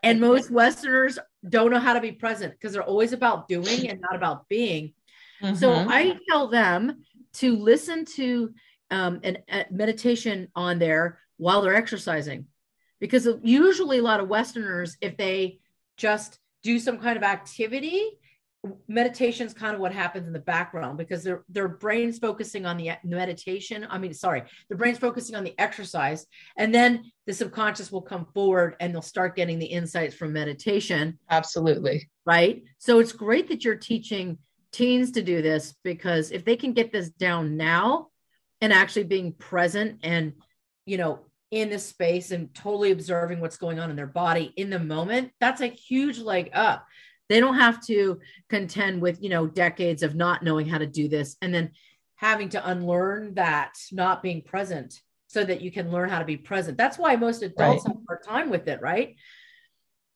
And 0.04 0.22
most 0.22 0.52
Westerners 0.52 1.18
don't 1.48 1.72
know 1.72 1.80
how 1.80 1.94
to 1.94 2.02
be 2.02 2.12
present 2.12 2.54
because 2.54 2.74
they're 2.74 2.84
always 2.84 3.12
about 3.12 3.48
doing 3.48 3.90
and 3.90 4.00
not 4.00 4.16
about 4.16 4.48
being. 4.48 4.94
Mm-hmm. 5.42 5.56
So 5.56 5.74
I 5.74 6.18
tell 6.30 6.48
them 6.48 7.04
to 7.36 7.58
listen 7.58 8.06
to 8.16 8.54
um, 8.92 9.20
an, 9.24 9.40
a 9.50 9.66
meditation 9.72 10.50
on 10.56 10.80
there 10.80 11.20
while 11.38 11.62
they're 11.62 11.76
exercising, 11.76 12.46
because 13.08 13.28
usually 13.44 14.00
a 14.00 14.04
lot 14.04 14.20
of 14.20 14.28
Westerners, 14.28 14.98
if 15.02 15.18
they 15.18 15.60
just 15.98 16.40
do 16.64 16.80
some 16.80 16.98
kind 16.98 17.18
of 17.18 17.24
activity, 17.24 18.20
meditation 18.88 19.46
is 19.46 19.54
kind 19.54 19.76
of 19.76 19.80
what 19.80 19.94
happens 19.94 20.26
in 20.26 20.34
the 20.34 20.40
background 20.40 20.98
because 20.98 21.24
their 21.24 21.44
their 21.50 21.68
brain's 21.68 22.18
focusing 22.18 22.66
on 22.66 22.78
the 22.78 22.90
meditation 23.04 23.86
i 23.92 23.98
mean 24.00 24.12
sorry 24.12 24.42
the 24.70 24.76
brain's 24.76 24.98
focusing 24.98 25.36
on 25.36 25.44
the 25.44 25.54
exercise 25.60 26.26
and 26.58 26.74
then 26.74 27.04
the 27.26 27.34
subconscious 27.34 27.92
will 27.92 28.02
come 28.02 28.26
forward 28.34 28.76
and 28.80 28.94
they'll 28.94 29.02
start 29.02 29.36
getting 29.36 29.58
the 29.60 29.66
insights 29.66 30.16
from 30.16 30.34
meditation. 30.34 31.18
Absolutely. 31.30 32.10
Right? 32.26 32.64
So 32.78 33.00
it's 33.00 33.12
great 33.12 33.50
that 33.50 33.64
you're 33.64 33.76
teaching 33.76 34.38
teens 34.72 35.12
to 35.12 35.22
do 35.22 35.42
this 35.42 35.74
because 35.84 36.32
if 36.32 36.46
they 36.46 36.56
can 36.56 36.74
get 36.74 36.92
this 36.92 37.10
down 37.10 37.58
now 37.58 38.08
and 38.62 38.74
actually 38.74 39.06
being 39.06 39.34
present 39.34 40.00
and 40.04 40.34
you 40.86 40.98
know 40.98 41.25
in 41.52 41.70
this 41.70 41.86
space 41.86 42.32
and 42.32 42.54
totally 42.54 42.92
observing 42.92 43.40
what's 43.40 43.58
going 43.58 43.80
on 43.80 43.90
in 43.90 43.96
their 43.96 44.08
body 44.08 44.54
in 44.58 44.70
the 44.70 44.80
moment 44.80 45.32
that's 45.40 45.62
a 45.62 45.68
huge 45.68 46.20
leg 46.20 46.50
up 46.54 46.86
they 47.30 47.40
don't 47.40 47.56
have 47.56 47.84
to 47.88 48.20
contend 48.50 49.02
with, 49.02 49.22
you 49.22 49.30
know, 49.30 49.48
decades 49.48 50.04
of 50.04 50.16
not 50.16 50.44
knowing 50.44 50.68
how 50.68 50.78
to 50.78 50.86
do 50.86 51.08
this 51.08 51.38
and 51.42 51.54
then 51.54 51.72
having 52.16 52.50
to 52.50 52.70
unlearn 52.70 53.34
that, 53.36 53.74
not 53.92 54.24
being 54.24 54.42
present 54.42 55.00
so 55.28 55.44
that 55.44 55.62
you 55.62 55.72
can 55.72 55.92
learn 55.92 56.10
how 56.10 56.20
to 56.20 56.26
be 56.26 56.38
present. 56.38 56.78
That's 56.78 56.98
why 56.98 57.16
most 57.16 57.42
adults 57.42 57.86
right. 57.86 57.94
have 57.94 57.98
a 57.98 58.06
hard 58.08 58.24
time 58.24 58.50
with 58.50 58.68
it, 58.68 58.80
right? 58.82 59.16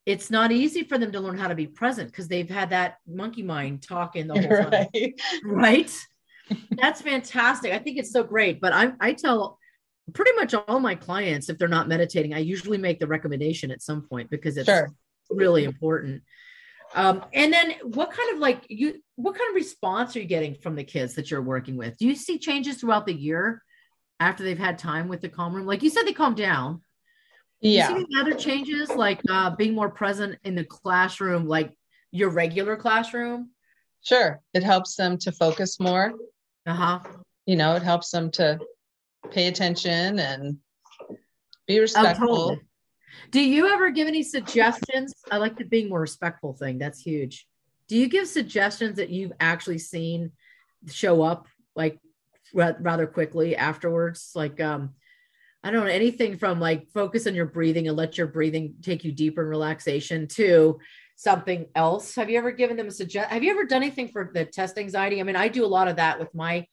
It's 0.05 0.31
not 0.31 0.51
easy 0.51 0.83
for 0.83 0.98
them 0.98 1.12
to 1.12 1.19
learn 1.19 1.38
how 1.38 1.50
to 1.50 1.55
be 1.55 1.67
present 1.67 2.09
because 2.09 2.27
they've 2.27 2.50
had 2.50 2.69
that 2.69 2.98
monkey 3.07 3.43
mind 3.43 3.83
talking 3.83 4.27
the 4.27 4.41
whole 4.41 4.71
time. 4.71 4.88
Right. 4.93 5.13
right? 5.43 6.05
That's 6.71 7.01
fantastic. 7.01 7.74
I 7.74 7.79
think 7.79 7.98
it's 7.98 8.12
so 8.12 8.24
great. 8.24 8.62
But 8.62 8.74
I, 8.74 8.93
I 9.00 9.13
tell 9.13 9.59
pretty 10.13 10.31
much 10.35 10.53
all 10.53 10.79
my 10.79 10.95
clients, 10.95 11.49
if 11.49 11.57
they're 11.57 11.67
not 11.67 11.87
meditating, 11.87 12.33
I 12.33 12.39
usually 12.39 12.77
make 12.77 12.99
the 12.99 13.07
recommendation 13.07 13.71
at 13.71 13.81
some 13.81 14.01
point 14.01 14.29
because 14.29 14.57
it's 14.57 14.67
sure. 14.67 14.91
really 15.29 15.63
important. 15.63 16.23
Um, 16.95 17.23
and 17.33 17.53
then 17.53 17.73
what 17.83 18.11
kind 18.11 18.33
of 18.33 18.39
like 18.39 18.65
you 18.67 18.95
what 19.15 19.35
kind 19.35 19.49
of 19.49 19.55
response 19.55 20.15
are 20.15 20.19
you 20.19 20.25
getting 20.25 20.55
from 20.55 20.75
the 20.75 20.83
kids 20.83 21.15
that 21.15 21.29
you're 21.29 21.41
working 21.41 21.77
with? 21.77 21.97
Do 21.97 22.07
you 22.07 22.15
see 22.15 22.39
changes 22.39 22.77
throughout 22.77 23.05
the 23.05 23.13
year 23.13 23.61
after 24.19 24.43
they've 24.43 24.57
had 24.57 24.77
time 24.77 25.07
with 25.07 25.21
the 25.21 25.29
calm 25.29 25.53
room? 25.53 25.67
Like 25.67 25.83
you 25.83 25.89
said, 25.89 26.03
they 26.03 26.13
calm 26.13 26.35
down. 26.35 26.81
Yeah. 27.61 27.89
You 27.89 27.99
see 27.99 28.19
other 28.19 28.33
changes 28.33 28.89
like 28.89 29.21
uh, 29.29 29.55
being 29.55 29.75
more 29.75 29.89
present 29.89 30.39
in 30.43 30.55
the 30.55 30.63
classroom, 30.63 31.47
like 31.47 31.75
your 32.11 32.29
regular 32.29 32.75
classroom? 32.75 33.51
Sure. 34.01 34.39
It 34.53 34.63
helps 34.63 34.95
them 34.95 35.17
to 35.19 35.31
focus 35.31 35.79
more. 35.79 36.13
Uh 36.65 36.73
huh. 36.73 36.99
You 37.45 37.55
know, 37.55 37.75
it 37.75 37.83
helps 37.83 38.11
them 38.11 38.31
to 38.31 38.59
pay 39.31 39.47
attention 39.47 40.19
and 40.19 40.57
Be 41.67 41.79
respectful. 41.79 42.29
Oh, 42.29 42.38
totally. 42.49 42.61
Do 43.31 43.41
you 43.41 43.67
ever 43.67 43.89
give 43.91 44.07
any 44.07 44.23
suggestions? 44.23 45.13
I 45.29 45.38
like 45.38 45.57
the 45.57 45.65
being 45.65 45.89
more 45.89 46.01
respectful 46.01 46.53
thing. 46.53 46.77
That's 46.77 46.99
huge. 46.99 47.47
Do 47.88 47.97
you 47.97 48.07
give 48.07 48.27
suggestions 48.27 48.97
that 48.97 49.09
you've 49.09 49.33
actually 49.39 49.79
seen 49.79 50.31
show 50.88 51.21
up 51.21 51.47
like 51.75 51.99
ra- 52.53 52.73
rather 52.79 53.07
quickly 53.07 53.55
afterwards? 53.55 54.31
Like, 54.35 54.61
um, 54.61 54.91
I 55.63 55.71
don't 55.71 55.85
know 55.85 55.91
anything 55.91 56.38
from 56.38 56.59
like 56.59 56.89
focus 56.93 57.27
on 57.27 57.35
your 57.35 57.45
breathing 57.45 57.88
and 57.88 57.97
let 57.97 58.17
your 58.17 58.27
breathing 58.27 58.75
take 58.81 59.03
you 59.03 59.11
deeper 59.11 59.41
in 59.41 59.49
relaxation 59.49 60.27
to 60.29 60.79
something 61.17 61.65
else. 61.75 62.15
Have 62.15 62.29
you 62.29 62.38
ever 62.38 62.51
given 62.51 62.77
them 62.77 62.88
a 62.88 62.91
suggest? 62.91 63.29
Have 63.29 63.43
you 63.43 63.51
ever 63.51 63.65
done 63.65 63.83
anything 63.83 64.07
for 64.07 64.31
the 64.33 64.45
test 64.45 64.77
anxiety? 64.77 65.19
I 65.19 65.23
mean, 65.23 65.35
I 65.35 65.49
do 65.49 65.65
a 65.65 65.67
lot 65.67 65.89
of 65.89 65.97
that 65.97 66.17
with 66.17 66.33
my 66.33 66.65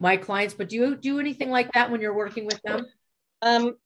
my 0.00 0.16
clients, 0.16 0.54
but 0.54 0.68
do 0.68 0.76
you 0.76 0.96
do 0.96 1.20
anything 1.20 1.50
like 1.50 1.70
that 1.72 1.90
when 1.90 2.00
you're 2.00 2.14
working 2.14 2.46
with 2.46 2.60
them? 2.62 2.86
Um, 3.42 3.76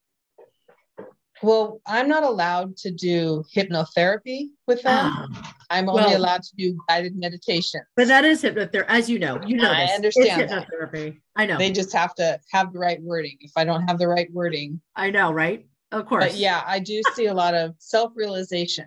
well, 1.42 1.80
I'm 1.86 2.08
not 2.08 2.22
allowed 2.22 2.76
to 2.78 2.90
do 2.90 3.44
hypnotherapy 3.54 4.50
with 4.66 4.82
them. 4.82 5.12
Ah, 5.12 5.54
I'm 5.68 5.88
only 5.88 6.04
well- 6.04 6.16
allowed 6.16 6.42
to 6.44 6.56
do 6.56 6.78
guided 6.88 7.16
meditation. 7.16 7.80
but 7.96 8.06
that 8.08 8.24
is 8.24 8.42
hypnotherapy, 8.42 8.84
as 8.88 9.10
you 9.10 9.18
know. 9.18 9.40
You 9.44 9.56
know, 9.56 9.70
I 9.70 9.86
this. 9.86 9.94
understand 9.96 10.42
It's 10.42 10.52
that. 10.52 10.68
hypnotherapy. 10.70 11.20
I 11.36 11.46
know. 11.46 11.58
They 11.58 11.70
just 11.72 11.92
have 11.92 12.14
to 12.14 12.38
have 12.52 12.72
the 12.72 12.78
right 12.78 13.02
wording. 13.02 13.36
If 13.40 13.50
I 13.56 13.64
don't 13.64 13.86
have 13.88 13.98
the 13.98 14.08
right 14.08 14.32
wording, 14.32 14.80
I 14.96 15.10
know, 15.10 15.32
right? 15.32 15.66
Of 15.92 16.06
course. 16.06 16.24
but 16.24 16.34
yeah, 16.36 16.62
I 16.66 16.78
do 16.80 17.00
see 17.14 17.26
a 17.26 17.34
lot 17.34 17.54
of 17.54 17.74
self-realization 17.78 18.86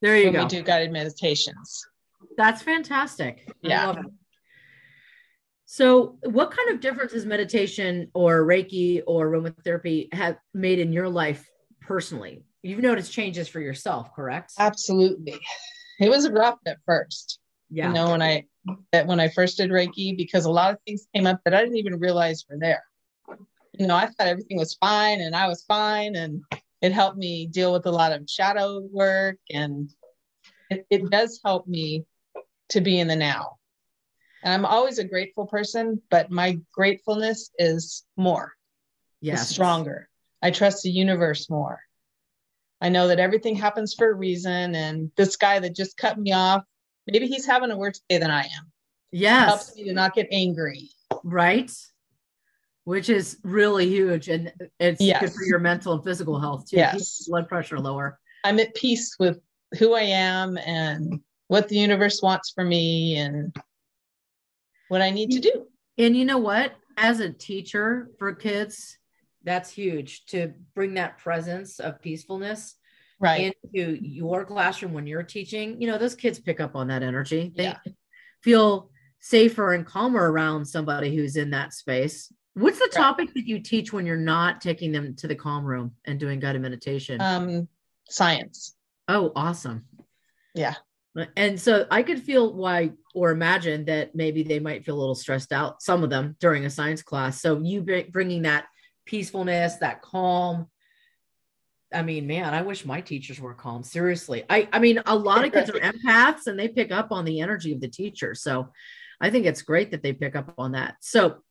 there 0.00 0.16
you 0.16 0.24
when 0.24 0.32
go. 0.34 0.42
we 0.44 0.48
do 0.48 0.62
guided 0.62 0.90
meditations. 0.92 1.84
That's 2.36 2.62
fantastic. 2.62 3.44
I 3.48 3.52
Yeah. 3.62 3.94
So, 5.72 6.18
what 6.24 6.50
kind 6.50 6.68
of 6.68 6.80
difference 6.80 7.12
has 7.14 7.24
meditation 7.24 8.10
or 8.12 8.44
Reiki 8.44 9.00
or 9.06 9.30
aromatherapy 9.30 10.12
have 10.12 10.36
made 10.52 10.78
in 10.78 10.92
your 10.92 11.08
life 11.08 11.48
personally? 11.80 12.44
You've 12.62 12.82
noticed 12.82 13.10
changes 13.10 13.48
for 13.48 13.58
yourself, 13.58 14.14
correct? 14.14 14.52
Absolutely. 14.58 15.40
It 15.98 16.10
was 16.10 16.28
rough 16.28 16.58
at 16.66 16.76
first. 16.84 17.38
yeah. 17.70 17.88
You 17.88 17.94
know, 17.94 18.10
when 18.10 18.20
I 18.20 18.44
that 18.92 19.06
when 19.06 19.18
I 19.18 19.28
first 19.28 19.56
did 19.56 19.70
Reiki, 19.70 20.14
because 20.14 20.44
a 20.44 20.50
lot 20.50 20.74
of 20.74 20.78
things 20.86 21.06
came 21.14 21.26
up 21.26 21.40
that 21.46 21.54
I 21.54 21.62
didn't 21.62 21.78
even 21.78 21.98
realize 21.98 22.44
were 22.50 22.58
there. 22.60 22.84
You 23.72 23.86
know, 23.86 23.96
I 23.96 24.08
thought 24.08 24.26
everything 24.26 24.58
was 24.58 24.74
fine 24.74 25.22
and 25.22 25.34
I 25.34 25.48
was 25.48 25.64
fine, 25.64 26.16
and 26.16 26.42
it 26.82 26.92
helped 26.92 27.16
me 27.16 27.46
deal 27.46 27.72
with 27.72 27.86
a 27.86 27.90
lot 27.90 28.12
of 28.12 28.28
shadow 28.28 28.86
work, 28.92 29.38
and 29.50 29.88
it, 30.68 30.84
it 30.90 31.10
does 31.10 31.40
help 31.42 31.66
me 31.66 32.04
to 32.68 32.82
be 32.82 33.00
in 33.00 33.08
the 33.08 33.16
now. 33.16 33.56
And 34.42 34.52
I'm 34.52 34.64
always 34.66 34.98
a 34.98 35.04
grateful 35.04 35.46
person, 35.46 36.02
but 36.10 36.30
my 36.30 36.58
gratefulness 36.72 37.50
is 37.58 38.04
more, 38.16 38.52
is 39.20 39.28
yes. 39.28 39.48
stronger. 39.48 40.08
I 40.42 40.50
trust 40.50 40.82
the 40.82 40.90
universe 40.90 41.48
more. 41.48 41.80
I 42.80 42.88
know 42.88 43.06
that 43.08 43.20
everything 43.20 43.54
happens 43.54 43.94
for 43.94 44.10
a 44.10 44.14
reason, 44.14 44.74
and 44.74 45.12
this 45.16 45.36
guy 45.36 45.60
that 45.60 45.76
just 45.76 45.96
cut 45.96 46.18
me 46.18 46.32
off, 46.32 46.64
maybe 47.06 47.28
he's 47.28 47.46
having 47.46 47.70
a 47.70 47.76
worse 47.76 48.00
day 48.08 48.18
than 48.18 48.30
I 48.30 48.42
am. 48.42 48.72
Yes. 49.12 49.46
helps 49.48 49.76
me 49.76 49.84
to 49.84 49.92
not 49.92 50.14
get 50.14 50.26
angry. 50.32 50.90
Right. 51.22 51.70
Which 52.84 53.08
is 53.08 53.38
really 53.44 53.88
huge. 53.88 54.28
And 54.28 54.52
it's 54.80 55.00
good 55.00 55.32
for 55.32 55.44
your 55.44 55.60
mental 55.60 55.92
and 55.92 56.02
physical 56.02 56.40
health 56.40 56.68
too. 56.68 56.78
Yes. 56.78 57.28
Blood 57.28 57.48
pressure 57.48 57.78
lower. 57.78 58.18
I'm 58.42 58.58
at 58.58 58.74
peace 58.74 59.14
with 59.20 59.38
who 59.78 59.94
I 59.94 60.02
am 60.02 60.58
and 60.58 61.20
what 61.46 61.68
the 61.68 61.76
universe 61.76 62.22
wants 62.22 62.50
for 62.50 62.64
me 62.64 63.16
and 63.18 63.54
what 64.92 65.00
I 65.00 65.08
need 65.08 65.30
to 65.30 65.40
do. 65.40 65.66
And 65.96 66.14
you 66.14 66.26
know 66.26 66.36
what? 66.36 66.74
As 66.98 67.20
a 67.20 67.32
teacher 67.32 68.10
for 68.18 68.34
kids, 68.34 68.98
that's 69.42 69.70
huge 69.70 70.26
to 70.26 70.52
bring 70.74 70.92
that 70.94 71.16
presence 71.16 71.80
of 71.80 72.00
peacefulness 72.02 72.76
Right. 73.18 73.54
into 73.70 73.98
your 74.04 74.44
classroom 74.44 74.92
when 74.92 75.06
you're 75.06 75.22
teaching. 75.22 75.80
You 75.80 75.86
know, 75.86 75.96
those 75.96 76.14
kids 76.14 76.38
pick 76.38 76.60
up 76.60 76.76
on 76.76 76.88
that 76.88 77.02
energy. 77.02 77.54
They 77.56 77.62
Yeah. 77.64 77.78
feel 78.42 78.90
safer 79.20 79.72
and 79.72 79.86
calmer 79.86 80.30
around 80.30 80.66
somebody 80.66 81.16
who's 81.16 81.36
in 81.36 81.48
that 81.50 81.72
space. 81.72 82.30
What's 82.52 82.78
the 82.78 82.90
Right. 82.92 82.92
topic 82.92 83.32
that 83.32 83.46
you 83.46 83.60
teach 83.60 83.94
when 83.94 84.04
you're 84.04 84.16
not 84.18 84.60
taking 84.60 84.92
them 84.92 85.14
to 85.16 85.26
the 85.26 85.36
calm 85.36 85.64
room 85.64 85.96
and 86.04 86.20
doing 86.20 86.38
guided 86.38 86.60
meditation? 86.60 87.18
um, 87.22 87.66
science. 88.10 88.76
oh, 89.08 89.32
awesome. 89.34 89.86
Yeah. 90.54 90.74
And 91.36 91.58
so 91.60 91.86
I 91.90 92.02
could 92.02 92.22
feel 92.22 92.52
why 92.54 92.92
or 93.14 93.30
imagine 93.30 93.84
that 93.86 94.14
maybe 94.14 94.42
they 94.42 94.58
might 94.58 94.84
feel 94.84 94.96
a 94.96 95.00
little 95.00 95.14
stressed 95.14 95.52
out, 95.52 95.82
some 95.82 96.02
of 96.02 96.10
them 96.10 96.36
during 96.40 96.64
a 96.64 96.70
science 96.70 97.02
class. 97.02 97.40
So 97.40 97.58
you 97.60 97.82
bring, 97.82 98.10
bringing 98.10 98.42
that 98.42 98.66
peacefulness, 99.04 99.76
that 99.76 100.02
calm. 100.02 100.68
I 101.92 102.02
mean, 102.02 102.26
man, 102.26 102.54
I 102.54 102.62
wish 102.62 102.86
my 102.86 103.02
teachers 103.02 103.38
were 103.38 103.54
calm. 103.54 103.82
Seriously. 103.82 104.44
I, 104.48 104.68
I 104.72 104.78
mean, 104.78 105.02
a 105.04 105.14
lot 105.14 105.44
of 105.44 105.52
kids 105.52 105.70
are 105.70 105.72
empaths 105.80 106.46
and 106.46 106.58
they 106.58 106.68
pick 106.68 106.90
up 106.90 107.12
on 107.12 107.24
the 107.24 107.40
energy 107.40 107.72
of 107.72 107.80
the 107.80 107.88
teacher. 107.88 108.34
So 108.34 108.72
I 109.20 109.30
think 109.30 109.46
it's 109.46 109.62
great 109.62 109.90
that 109.90 110.02
they 110.02 110.12
pick 110.12 110.34
up 110.34 110.54
on 110.56 110.72
that. 110.72 110.96
So 111.00 111.42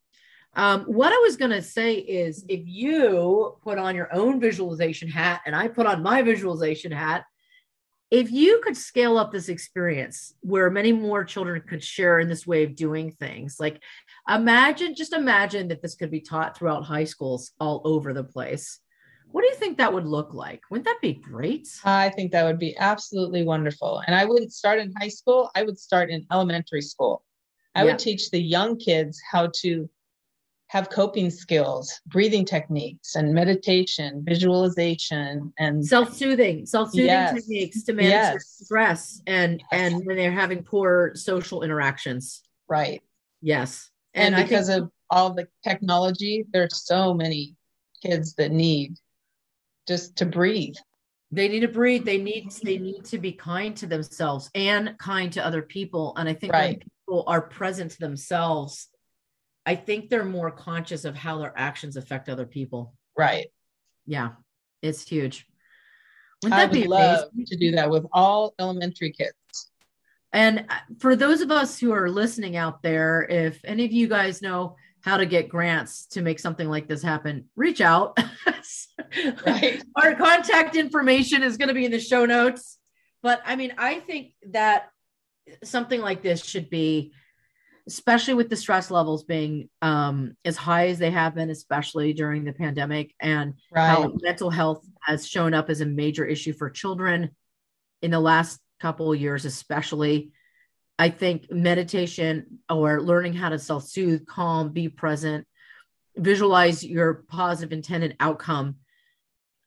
um, 0.56 0.82
what 0.82 1.13
I 1.13 1.17
was 1.19 1.38
going 1.38 1.52
to 1.52 1.62
say 1.62 1.95
is 1.95 2.43
if 2.50 2.62
you 2.65 3.56
put 3.63 3.78
on 3.78 3.95
your 3.95 4.13
own 4.13 4.39
visualization 4.39 5.08
hat 5.08 5.41
and 5.45 5.56
I 5.56 5.67
put 5.67 5.86
on 5.86 6.04
my 6.04 6.21
visualization 6.24 6.91
hat, 6.91 7.24
if 8.12 8.30
you 8.30 8.60
could 8.62 8.76
scale 8.76 9.17
up 9.17 9.32
this 9.32 9.47
experience 9.47 10.34
where 10.41 10.69
many 10.69 10.91
more 10.91 11.24
children 11.24 11.62
could 11.67 11.82
share 11.82 12.19
in 12.19 12.28
this 12.28 12.45
way 12.45 12.63
of 12.63 12.76
doing 12.76 13.12
things, 13.12 13.58
like 13.58 13.82
imagine, 14.30 14.93
just 14.93 15.13
imagine 15.13 15.69
that 15.69 15.82
this 15.82 15.95
could 15.95 16.12
be 16.12 16.19
taught 16.19 16.58
throughout 16.58 16.84
high 16.84 17.06
schools 17.06 17.52
all 17.60 17.82
over 17.86 18.13
the 18.13 18.24
place. 18.24 18.80
What 19.32 19.43
do 19.43 19.47
you 19.47 19.56
think 19.56 19.78
that 19.78 19.93
would 19.93 20.06
look 20.06 20.34
like? 20.34 20.60
Wouldn't 20.69 20.86
that 20.86 21.00
be 21.02 21.13
great? 21.13 21.69
I 21.86 22.10
think 22.10 22.34
that 22.34 22.43
would 22.43 22.60
be 22.60 22.78
absolutely 22.78 23.43
wonderful. 23.43 24.04
And 24.06 24.13
I 24.13 24.26
wouldn't 24.26 24.52
start 24.52 24.80
in 24.80 24.93
high 25.00 25.08
school, 25.08 25.50
I 25.56 25.63
would 25.63 25.80
start 25.80 26.10
in 26.10 26.28
elementary 26.34 26.82
school. 26.82 27.24
I 27.74 27.86
Yeah. 27.86 27.91
would 27.91 28.00
teach 28.00 28.30
the 28.30 28.41
young 28.41 28.78
kids 28.78 29.21
how 29.32 29.52
to 29.62 29.89
have 30.71 30.89
coping 30.89 31.29
skills, 31.29 31.99
breathing 32.07 32.45
techniques, 32.45 33.15
and 33.17 33.34
meditation, 33.34 34.23
visualization, 34.25 35.51
and 35.60 35.86
Self-soothing, 35.86 36.65
self-soothing 36.65 37.07
Yes. 37.07 37.34
techniques 37.34 37.84
to 37.84 37.91
manage 37.93 38.12
Yes. 38.12 38.45
stress 38.63 39.21
and 39.27 39.62
Yes. 39.69 39.81
and 39.95 40.05
when 40.05 40.15
they're 40.15 40.31
having 40.31 40.63
poor 40.63 41.12
social 41.15 41.62
interactions. 41.63 42.41
right. 42.69 43.03
Yes. 43.41 43.89
And, 44.13 44.34
think- 44.34 44.47
because 44.47 44.69
of 44.69 44.89
all 45.10 45.34
the 45.34 45.49
technology, 45.62 46.45
there's 46.53 46.86
so 46.86 47.13
many 47.13 47.57
kids 48.01 48.36
that 48.36 48.51
need 48.53 48.95
just 49.89 50.15
to 50.17 50.25
breathe. 50.25 50.75
they 51.34 51.47
need 51.49 51.62
to 51.62 51.67
breathe 51.67 52.03
they 52.05 52.17
need 52.17 52.51
they 52.63 52.77
need 52.77 53.03
to 53.05 53.17
be 53.17 53.31
kind 53.31 53.75
to 53.77 53.88
themselves 53.88 54.49
and 54.53 54.97
kind 54.99 55.31
to 55.31 55.45
other 55.45 55.62
people 55.62 56.13
and 56.17 56.27
i 56.27 56.34
think 56.34 56.51
Right. 56.51 56.79
people 56.79 57.23
are 57.25 57.41
present 57.41 57.91
to 57.91 57.99
themselves 57.99 58.89
i 59.65 59.76
think 59.76 60.10
they're 60.10 60.24
more 60.26 60.52
conscious 60.52 61.06
of 61.06 61.15
how 61.15 61.38
their 61.38 61.54
actions 61.56 61.97
affect 61.97 62.30
other 62.30 62.45
people 62.45 62.93
Right. 63.17 63.47
yeah 64.06 64.30
it's 64.82 65.08
huge 65.08 65.47
wouldn't 66.43 66.60
I 66.60 66.65
that 66.65 66.71
would 66.71 66.82
be 66.82 66.88
love 66.88 67.30
amazing 67.34 67.45
to 67.47 67.58
do 67.58 67.71
that 67.76 67.89
with 67.89 68.06
all 68.13 68.54
elementary 68.60 69.12
kids. 69.12 69.34
and 70.34 70.65
for 71.00 71.15
those 71.15 71.41
of 71.41 71.52
us 71.52 71.80
who 71.80 71.91
are 71.91 72.10
listening 72.10 72.56
out 72.56 72.82
there 72.82 73.24
if 73.30 73.60
any 73.63 73.86
of 73.86 73.91
you 73.91 74.08
guys 74.08 74.41
know 74.41 74.76
how 75.02 75.17
to 75.17 75.26
get 75.26 75.50
grants 75.50 76.06
to 76.08 76.21
make 76.21 76.39
something 76.39 76.67
like 76.69 76.88
this 76.88 77.02
happen 77.04 77.47
reach 77.56 77.82
out 77.82 78.17
Right. 79.45 79.84
our 80.02 80.15
contact 80.15 80.76
information 80.76 81.43
is 81.43 81.58
going 81.58 81.67
to 81.67 81.74
be 81.74 81.86
in 81.86 81.91
the 81.91 82.00
show 82.00 82.26
notes 82.26 82.78
but 83.21 83.41
i 83.45 83.56
mean 83.56 83.74
i 83.78 84.00
think 84.00 84.34
that 84.52 84.89
something 85.63 86.00
like 86.02 86.21
this 86.24 86.43
should 86.45 86.69
be 86.69 87.13
especially 87.91 88.34
with 88.36 88.49
the 88.49 88.56
stress 88.56 88.89
levels 88.89 89.25
being 89.25 89.69
um, 89.82 90.34
as 90.45 90.56
high 90.56 90.88
as 90.88 90.97
they 90.97 91.12
have 91.12 91.36
been 91.36 91.49
especially 91.49 92.13
during 92.13 92.45
the 92.45 92.54
pandemic 92.54 93.13
and 93.19 93.54
Right. 93.69 93.88
how 93.88 94.13
mental 94.21 94.49
health 94.49 94.86
has 95.01 95.27
shown 95.27 95.54
up 95.54 95.69
as 95.69 95.82
a 95.82 95.86
major 95.86 96.25
issue 96.25 96.54
for 96.54 96.69
children 96.69 97.32
in 98.01 98.12
the 98.12 98.19
last 98.19 98.60
couple 98.80 99.12
of 99.12 99.19
years 99.19 99.45
especially 99.45 100.32
i 100.97 101.10
think 101.10 101.51
meditation 101.51 102.60
or 102.69 103.01
learning 103.01 103.34
how 103.34 103.49
to 103.49 103.60
self-soothe 103.60 104.25
calm 104.25 104.71
be 104.71 104.88
present 104.89 105.45
visualize 106.17 106.84
your 106.84 107.25
positive 107.30 107.73
intended 107.73 108.15
outcome 108.19 108.77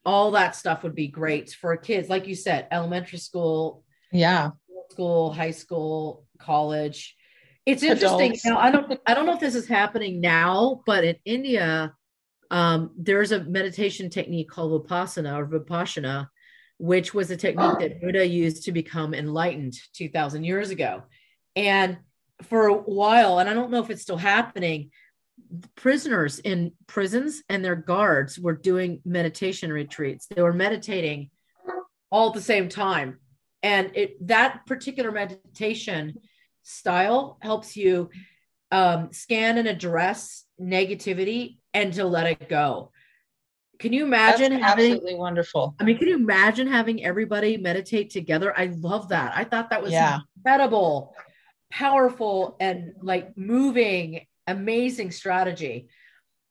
all 0.06 0.32
that 0.32 0.56
stuff 0.56 0.82
would 0.82 0.94
be 0.94 1.08
great 1.08 1.50
for 1.50 1.76
kids 1.76 2.08
like 2.08 2.26
you 2.26 2.34
said 2.34 2.66
elementary 2.70 3.18
school 3.18 3.84
Yeah. 4.12 4.50
school 4.90 5.32
high 5.32 5.52
school 5.52 6.24
college 6.38 7.16
it's 7.66 7.82
interesting 7.82 8.32
Adults. 8.32 8.44
you 8.44 8.50
know, 8.50 8.58
i 8.58 8.70
don't 8.70 9.00
i 9.06 9.14
don't 9.14 9.26
know 9.26 9.34
if 9.34 9.40
this 9.40 9.54
is 9.54 9.66
happening 9.66 10.20
now 10.20 10.82
but 10.86 11.04
in 11.04 11.16
india 11.24 11.94
um, 12.50 12.90
there's 12.96 13.32
a 13.32 13.42
meditation 13.42 14.10
technique 14.10 14.48
called 14.48 14.86
vipassana 14.86 15.36
or 15.36 15.46
vipassana 15.46 16.28
which 16.78 17.14
was 17.14 17.30
a 17.30 17.36
technique 17.36 17.78
that 17.78 18.00
buddha 18.00 18.26
used 18.26 18.64
to 18.64 18.72
become 18.72 19.14
enlightened 19.14 19.74
2000 19.94 20.44
years 20.44 20.70
ago 20.70 21.02
and 21.56 21.96
for 22.42 22.66
a 22.66 22.74
while 22.74 23.38
and 23.38 23.48
i 23.48 23.54
don't 23.54 23.70
know 23.70 23.82
if 23.82 23.90
it's 23.90 24.02
still 24.02 24.16
happening 24.16 24.90
prisoners 25.76 26.38
in 26.38 26.72
prisons 26.86 27.42
and 27.48 27.64
their 27.64 27.76
guards 27.76 28.38
were 28.38 28.54
doing 28.54 29.00
meditation 29.04 29.72
retreats. 29.72 30.26
They 30.26 30.42
were 30.42 30.52
meditating 30.52 31.30
all 32.10 32.28
at 32.28 32.34
the 32.34 32.40
same 32.40 32.68
time. 32.68 33.18
And 33.62 33.90
it, 33.94 34.26
that 34.26 34.66
particular 34.66 35.10
meditation 35.10 36.18
style 36.64 37.38
helps 37.40 37.76
you 37.76 38.10
um, 38.72 39.12
scan 39.12 39.58
and 39.58 39.68
address 39.68 40.44
negativity 40.60 41.58
and 41.72 41.92
to 41.92 42.04
let 42.04 42.26
it 42.26 42.48
go. 42.48 42.90
Can 43.78 43.92
you 43.92 44.04
imagine 44.04 44.52
That's 44.52 44.64
having 44.64 44.92
absolutely 44.92 45.14
wonderful. 45.14 45.74
I 45.78 45.84
mean, 45.84 45.98
can 45.98 46.08
you 46.08 46.16
imagine 46.16 46.66
having 46.66 47.04
everybody 47.04 47.56
meditate 47.56 48.10
together? 48.10 48.56
I 48.56 48.66
love 48.66 49.08
that. 49.10 49.32
I 49.36 49.44
thought 49.44 49.70
that 49.70 49.82
was 49.82 49.92
Yeah. 49.92 50.20
incredible, 50.36 51.14
powerful, 51.70 52.56
and 52.60 52.94
like 53.02 53.36
moving, 53.36 54.26
amazing 54.46 55.10
strategy. 55.10 55.88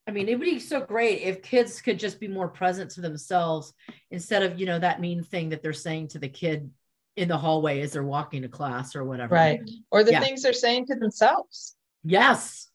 I 0.06 0.12
mean, 0.12 0.28
it 0.28 0.38
would 0.38 0.46
be 0.46 0.60
so 0.60 0.82
great 0.82 1.22
if 1.22 1.42
kids 1.42 1.82
could 1.82 1.98
just 1.98 2.20
be 2.20 2.28
more 2.28 2.50
present 2.50 2.92
to 2.92 3.02
themselves 3.02 3.74
instead 4.12 4.44
of, 4.44 4.60
you 4.60 4.66
know, 4.66 4.80
that 4.80 5.00
mean 5.00 5.24
thing 5.24 5.50
that 5.50 5.64
they're 5.64 5.74
saying 5.74 6.10
to 6.10 6.20
the 6.20 6.28
kid 6.28 6.70
in 7.16 7.28
the 7.28 7.38
hallway 7.38 7.82
as 7.82 7.92
they're 7.94 8.04
walking 8.04 8.42
to 8.42 8.48
class 8.50 8.96
or 8.96 9.04
whatever. 9.04 9.36
Right. 9.36 9.62
Or 9.92 10.04
the 10.04 10.12
Yeah. 10.12 10.20
things 10.22 10.42
they're 10.42 10.54
saying 10.54 10.88
to 10.88 10.96
themselves. 10.96 11.76
Yes. 12.04 12.70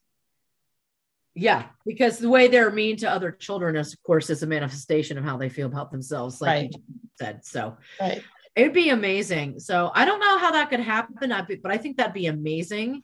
Yeah, 1.35 1.67
because 1.85 2.17
the 2.19 2.29
way 2.29 2.47
they're 2.47 2.71
mean 2.71 2.97
to 2.97 3.09
other 3.09 3.31
children 3.31 3.75
is, 3.75 3.93
of 3.93 4.03
course, 4.03 4.29
is 4.29 4.43
a 4.43 4.47
manifestation 4.47 5.17
of 5.17 5.23
how 5.23 5.37
they 5.37 5.49
feel 5.49 5.67
about 5.67 5.91
themselves, 5.91 6.41
like 6.41 6.49
Right. 6.49 6.71
you 6.73 6.83
said. 7.17 7.45
So 7.45 7.77
Right. 7.99 8.23
it'd 8.55 8.73
be 8.73 8.89
amazing. 8.89 9.59
So 9.59 9.91
I 9.93 10.05
don't 10.05 10.19
know 10.19 10.37
how 10.37 10.51
that 10.51 10.69
could 10.69 10.79
happen, 10.79 11.31
I'd 11.31 11.47
be- 11.47 11.55
but 11.55 11.71
I 11.71 11.77
think 11.77 11.97
that'd 11.97 12.13
be 12.13 12.27
amazing 12.27 13.03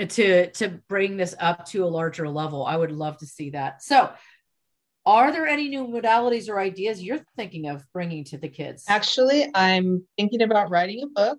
to 0.00 0.50
to 0.50 0.68
bring 0.88 1.16
this 1.16 1.36
up 1.38 1.66
to 1.66 1.84
a 1.84 1.86
larger 1.86 2.28
level. 2.28 2.64
I 2.66 2.76
would 2.76 2.90
love 2.90 3.18
to 3.18 3.26
see 3.26 3.50
that. 3.50 3.80
So, 3.82 4.12
are 5.06 5.32
there 5.32 5.46
any 5.46 5.68
new 5.68 5.86
modalities 5.86 6.48
or 6.48 6.58
ideas 6.58 7.02
you're 7.02 7.24
thinking 7.36 7.68
of 7.68 7.84
bringing 7.92 8.24
to 8.24 8.38
the 8.38 8.48
kids? 8.48 8.84
Actually, 8.88 9.50
I'm 9.54 10.06
thinking 10.16 10.42
about 10.42 10.70
writing 10.70 11.02
a 11.02 11.06
book 11.08 11.38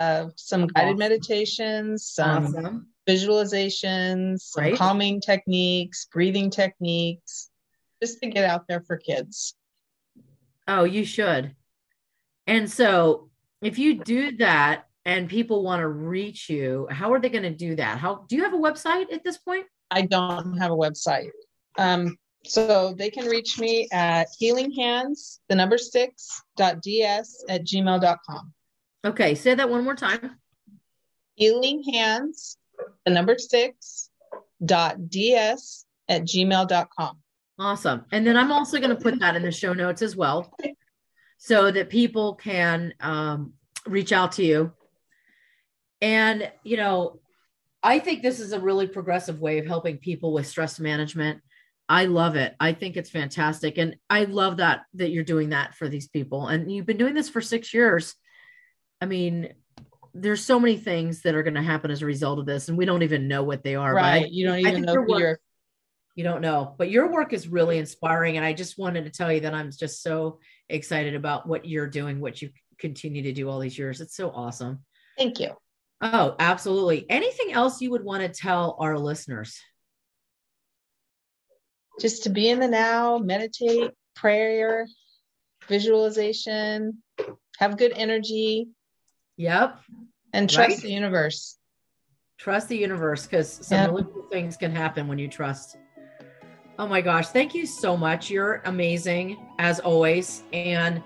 of 0.00 0.32
some 0.36 0.66
guided 0.68 0.90
Awesome. 0.94 0.98
meditations, 0.98 2.06
some 2.06 2.46
awesome. 2.46 2.86
visualizations, 3.06 4.40
some 4.40 4.64
Right. 4.64 4.76
calming 4.76 5.20
techniques, 5.20 6.06
breathing 6.12 6.50
techniques, 6.50 7.50
just 8.02 8.20
to 8.20 8.28
get 8.28 8.44
out 8.44 8.66
there 8.68 8.80
for 8.80 8.96
kids. 8.96 9.54
Oh, 10.66 10.84
you 10.84 11.04
should. 11.04 11.54
And 12.46 12.70
so, 12.70 13.30
if 13.60 13.78
you 13.78 14.02
do 14.02 14.36
that 14.36 14.84
and 15.04 15.28
people 15.28 15.62
want 15.62 15.80
to 15.80 15.88
reach 15.88 16.48
you, 16.48 16.86
how 16.90 17.12
are 17.12 17.20
they 17.20 17.28
going 17.28 17.42
to 17.42 17.50
do 17.50 17.74
that? 17.76 17.98
How 17.98 18.24
do 18.28 18.36
you 18.36 18.44
have 18.44 18.54
a 18.54 18.58
website 18.58 19.12
at 19.12 19.24
this 19.24 19.36
point? 19.38 19.66
I 19.90 20.02
don't 20.02 20.56
have 20.58 20.70
a 20.70 20.76
website. 20.76 21.30
Um, 21.76 22.16
so 22.44 22.94
they 22.96 23.10
can 23.10 23.26
reach 23.26 23.58
me 23.58 23.88
at 23.92 24.28
healing 24.38 24.72
hands, 24.72 25.40
the 25.48 25.54
number 25.54 25.78
six 25.78 26.42
dot 26.56 26.82
ds 26.82 27.44
at 27.48 27.64
gmail.com. 27.64 28.52
Okay, 29.04 29.34
say 29.34 29.54
that 29.54 29.70
one 29.70 29.84
more 29.84 29.94
time. 29.94 30.38
Healing 31.34 31.82
hands, 31.92 32.56
the 33.04 33.12
number 33.12 33.38
six 33.38 34.10
dot 34.64 35.08
ds 35.08 35.86
at 36.08 36.22
gmail.com. 36.22 37.18
Awesome. 37.58 38.04
And 38.12 38.26
then 38.26 38.36
I'm 38.36 38.52
also 38.52 38.78
going 38.78 38.96
to 38.96 39.02
put 39.02 39.18
that 39.20 39.34
in 39.36 39.42
the 39.42 39.52
show 39.52 39.72
notes 39.72 40.02
as 40.02 40.14
well 40.14 40.52
so 41.38 41.70
that 41.70 41.90
people 41.90 42.34
can 42.34 42.94
um, 43.00 43.54
reach 43.86 44.12
out 44.12 44.32
to 44.32 44.44
you. 44.44 44.72
And, 46.00 46.50
you 46.62 46.76
know, 46.76 47.20
I 47.82 47.98
think 47.98 48.22
this 48.22 48.38
is 48.40 48.52
a 48.52 48.60
really 48.60 48.86
progressive 48.86 49.40
way 49.40 49.58
of 49.58 49.66
helping 49.66 49.98
people 49.98 50.32
with 50.32 50.46
stress 50.46 50.78
management. 50.78 51.40
I 51.88 52.04
love 52.04 52.36
it. 52.36 52.54
I 52.60 52.72
think 52.74 52.96
it's 52.96 53.10
fantastic. 53.10 53.78
And 53.78 53.96
I 54.10 54.24
love 54.24 54.58
that 54.58 54.82
that 54.94 55.10
you're 55.10 55.24
doing 55.24 55.50
that 55.50 55.74
for 55.74 55.88
these 55.88 56.08
people. 56.08 56.46
And 56.48 56.70
you've 56.70 56.86
been 56.86 56.98
doing 56.98 57.14
this 57.14 57.28
for 57.30 57.40
6 57.40 57.72
years. 57.72 58.14
I 59.00 59.06
mean, 59.06 59.54
there's 60.14 60.44
so 60.44 60.58
many 60.60 60.76
things 60.76 61.22
that 61.22 61.34
are 61.34 61.42
going 61.42 61.54
to 61.54 61.62
happen 61.62 61.90
as 61.90 62.02
a 62.02 62.06
result 62.06 62.38
of 62.38 62.46
this 62.46 62.68
and 62.68 62.76
we 62.76 62.84
don't 62.84 63.02
even 63.02 63.28
know 63.28 63.42
what 63.44 63.62
they 63.62 63.74
are. 63.76 63.94
but 63.94 64.02
I- 64.04 64.18
Right. 64.20 64.30
You 64.32 64.46
don't 64.46 64.58
even 64.58 64.82
know 64.82 64.94
who 64.94 65.00
work- 65.08 65.20
you're. 65.20 65.40
you 66.16 66.24
don't 66.24 66.40
know 66.40 66.74
but 66.76 66.90
your 66.90 67.12
work 67.12 67.32
is 67.32 67.46
really 67.46 67.78
inspiring 67.78 68.36
and 68.36 68.44
i 68.44 68.52
just 68.52 68.76
wanted 68.76 69.04
to 69.04 69.10
tell 69.10 69.30
you 69.32 69.38
that 69.40 69.54
i'm 69.54 69.70
just 69.70 70.02
so 70.02 70.40
excited 70.68 71.14
about 71.14 71.46
what 71.46 71.64
you're 71.64 71.86
doing 71.86 72.20
what 72.20 72.42
you 72.42 72.50
continue 72.78 73.22
to 73.22 73.32
do 73.32 73.48
all 73.48 73.60
these 73.60 73.78
years 73.78 74.00
it's 74.00 74.16
so 74.16 74.30
awesome 74.30 74.80
Thank 75.16 75.38
you. 75.38 75.50
oh 76.00 76.34
absolutely 76.40 77.08
anything 77.08 77.52
else 77.52 77.80
you 77.80 77.90
would 77.92 78.02
want 78.02 78.22
to 78.24 78.28
tell 78.28 78.76
our 78.80 78.98
listeners 78.98 79.60
Just 81.98 82.22
to 82.24 82.30
be 82.30 82.48
in 82.48 82.60
the 82.60 82.68
now, 82.68 83.18
meditate, 83.18 83.90
prayer, 84.14 84.86
visualization, 85.68 87.02
have 87.58 87.76
good 87.76 87.92
energy, 87.96 88.68
yep. 89.36 89.78
And 90.32 90.48
trust 90.48 90.70
Right. 90.70 90.80
the 90.82 90.92
universe. 90.92 91.58
trust 92.38 92.68
the 92.68 92.76
universe 92.76 93.26
because 93.26 93.50
some 93.66 93.90
really 93.90 94.04
cool 94.04 94.28
things 94.30 94.56
can 94.56 94.70
happen 94.70 95.08
when 95.08 95.18
you 95.18 95.26
trust. 95.26 95.76
Oh 96.78 96.86
my 96.86 97.00
gosh. 97.00 97.28
Thank 97.28 97.52
you 97.52 97.66
so 97.66 97.96
much. 97.96 98.30
You're 98.30 98.62
amazing 98.64 99.36
as 99.58 99.80
always. 99.80 100.44
And 100.52 101.02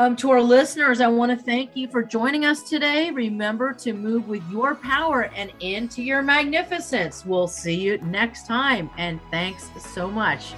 um, 0.00 0.16
to 0.16 0.30
our 0.30 0.40
listeners 0.40 1.02
i 1.02 1.06
want 1.06 1.30
to 1.30 1.36
thank 1.36 1.76
you 1.76 1.86
for 1.86 2.02
joining 2.02 2.46
us 2.46 2.62
today. 2.62 3.10
Remember 3.10 3.74
to 3.74 3.92
move 3.92 4.28
with 4.28 4.42
your 4.50 4.74
power 4.74 5.24
and 5.36 5.52
into 5.60 6.02
your 6.02 6.22
magnificence. 6.22 7.26
We'll 7.26 7.48
see 7.48 7.74
you 7.74 7.98
next 7.98 8.46
time 8.46 8.88
and 8.96 9.20
thanks 9.30 9.68
so 9.78 10.10
much. 10.10 10.54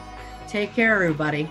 Take 0.47 0.75
care 0.75 0.95
everybody 0.95 1.51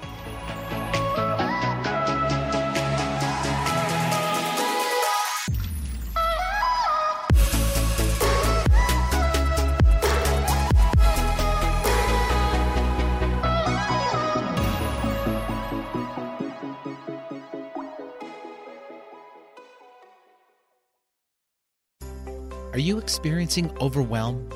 Are 22.81 22.83
you 22.83 22.97
experiencing 22.97 23.71
overwhelm, 23.79 24.49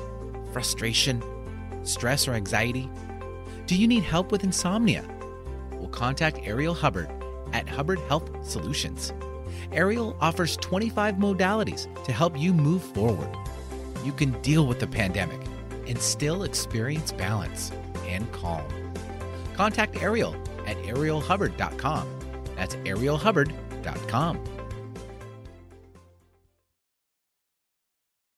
frustration, 0.52 1.22
stress, 1.84 2.26
or 2.26 2.32
anxiety? 2.32 2.90
Do 3.66 3.76
you 3.76 3.86
need 3.86 4.02
help 4.02 4.32
with 4.32 4.42
insomnia? 4.42 5.04
Well, 5.70 5.86
contact 5.90 6.40
Ariel 6.42 6.74
Hubbard 6.74 7.08
at 7.52 7.68
Hubbard 7.68 8.00
Health 8.08 8.44
Solutions. 8.44 9.12
Ariel 9.70 10.16
offers 10.20 10.56
25 10.56 11.14
modalities 11.18 11.86
to 12.02 12.10
help 12.10 12.36
you 12.36 12.52
move 12.52 12.82
forward. 12.82 13.30
You 14.04 14.10
can 14.10 14.32
deal 14.42 14.66
with 14.66 14.80
the 14.80 14.88
pandemic 14.88 15.40
and 15.86 15.96
still 15.96 16.42
experience 16.42 17.12
balance 17.12 17.70
and 18.08 18.32
calm. 18.32 18.66
Contact 19.54 20.02
Ariel 20.02 20.34
at 20.66 20.76
arielhubbard.com. 20.78 22.08
That's 22.56 22.74
arielhubbard.com. 22.74 24.55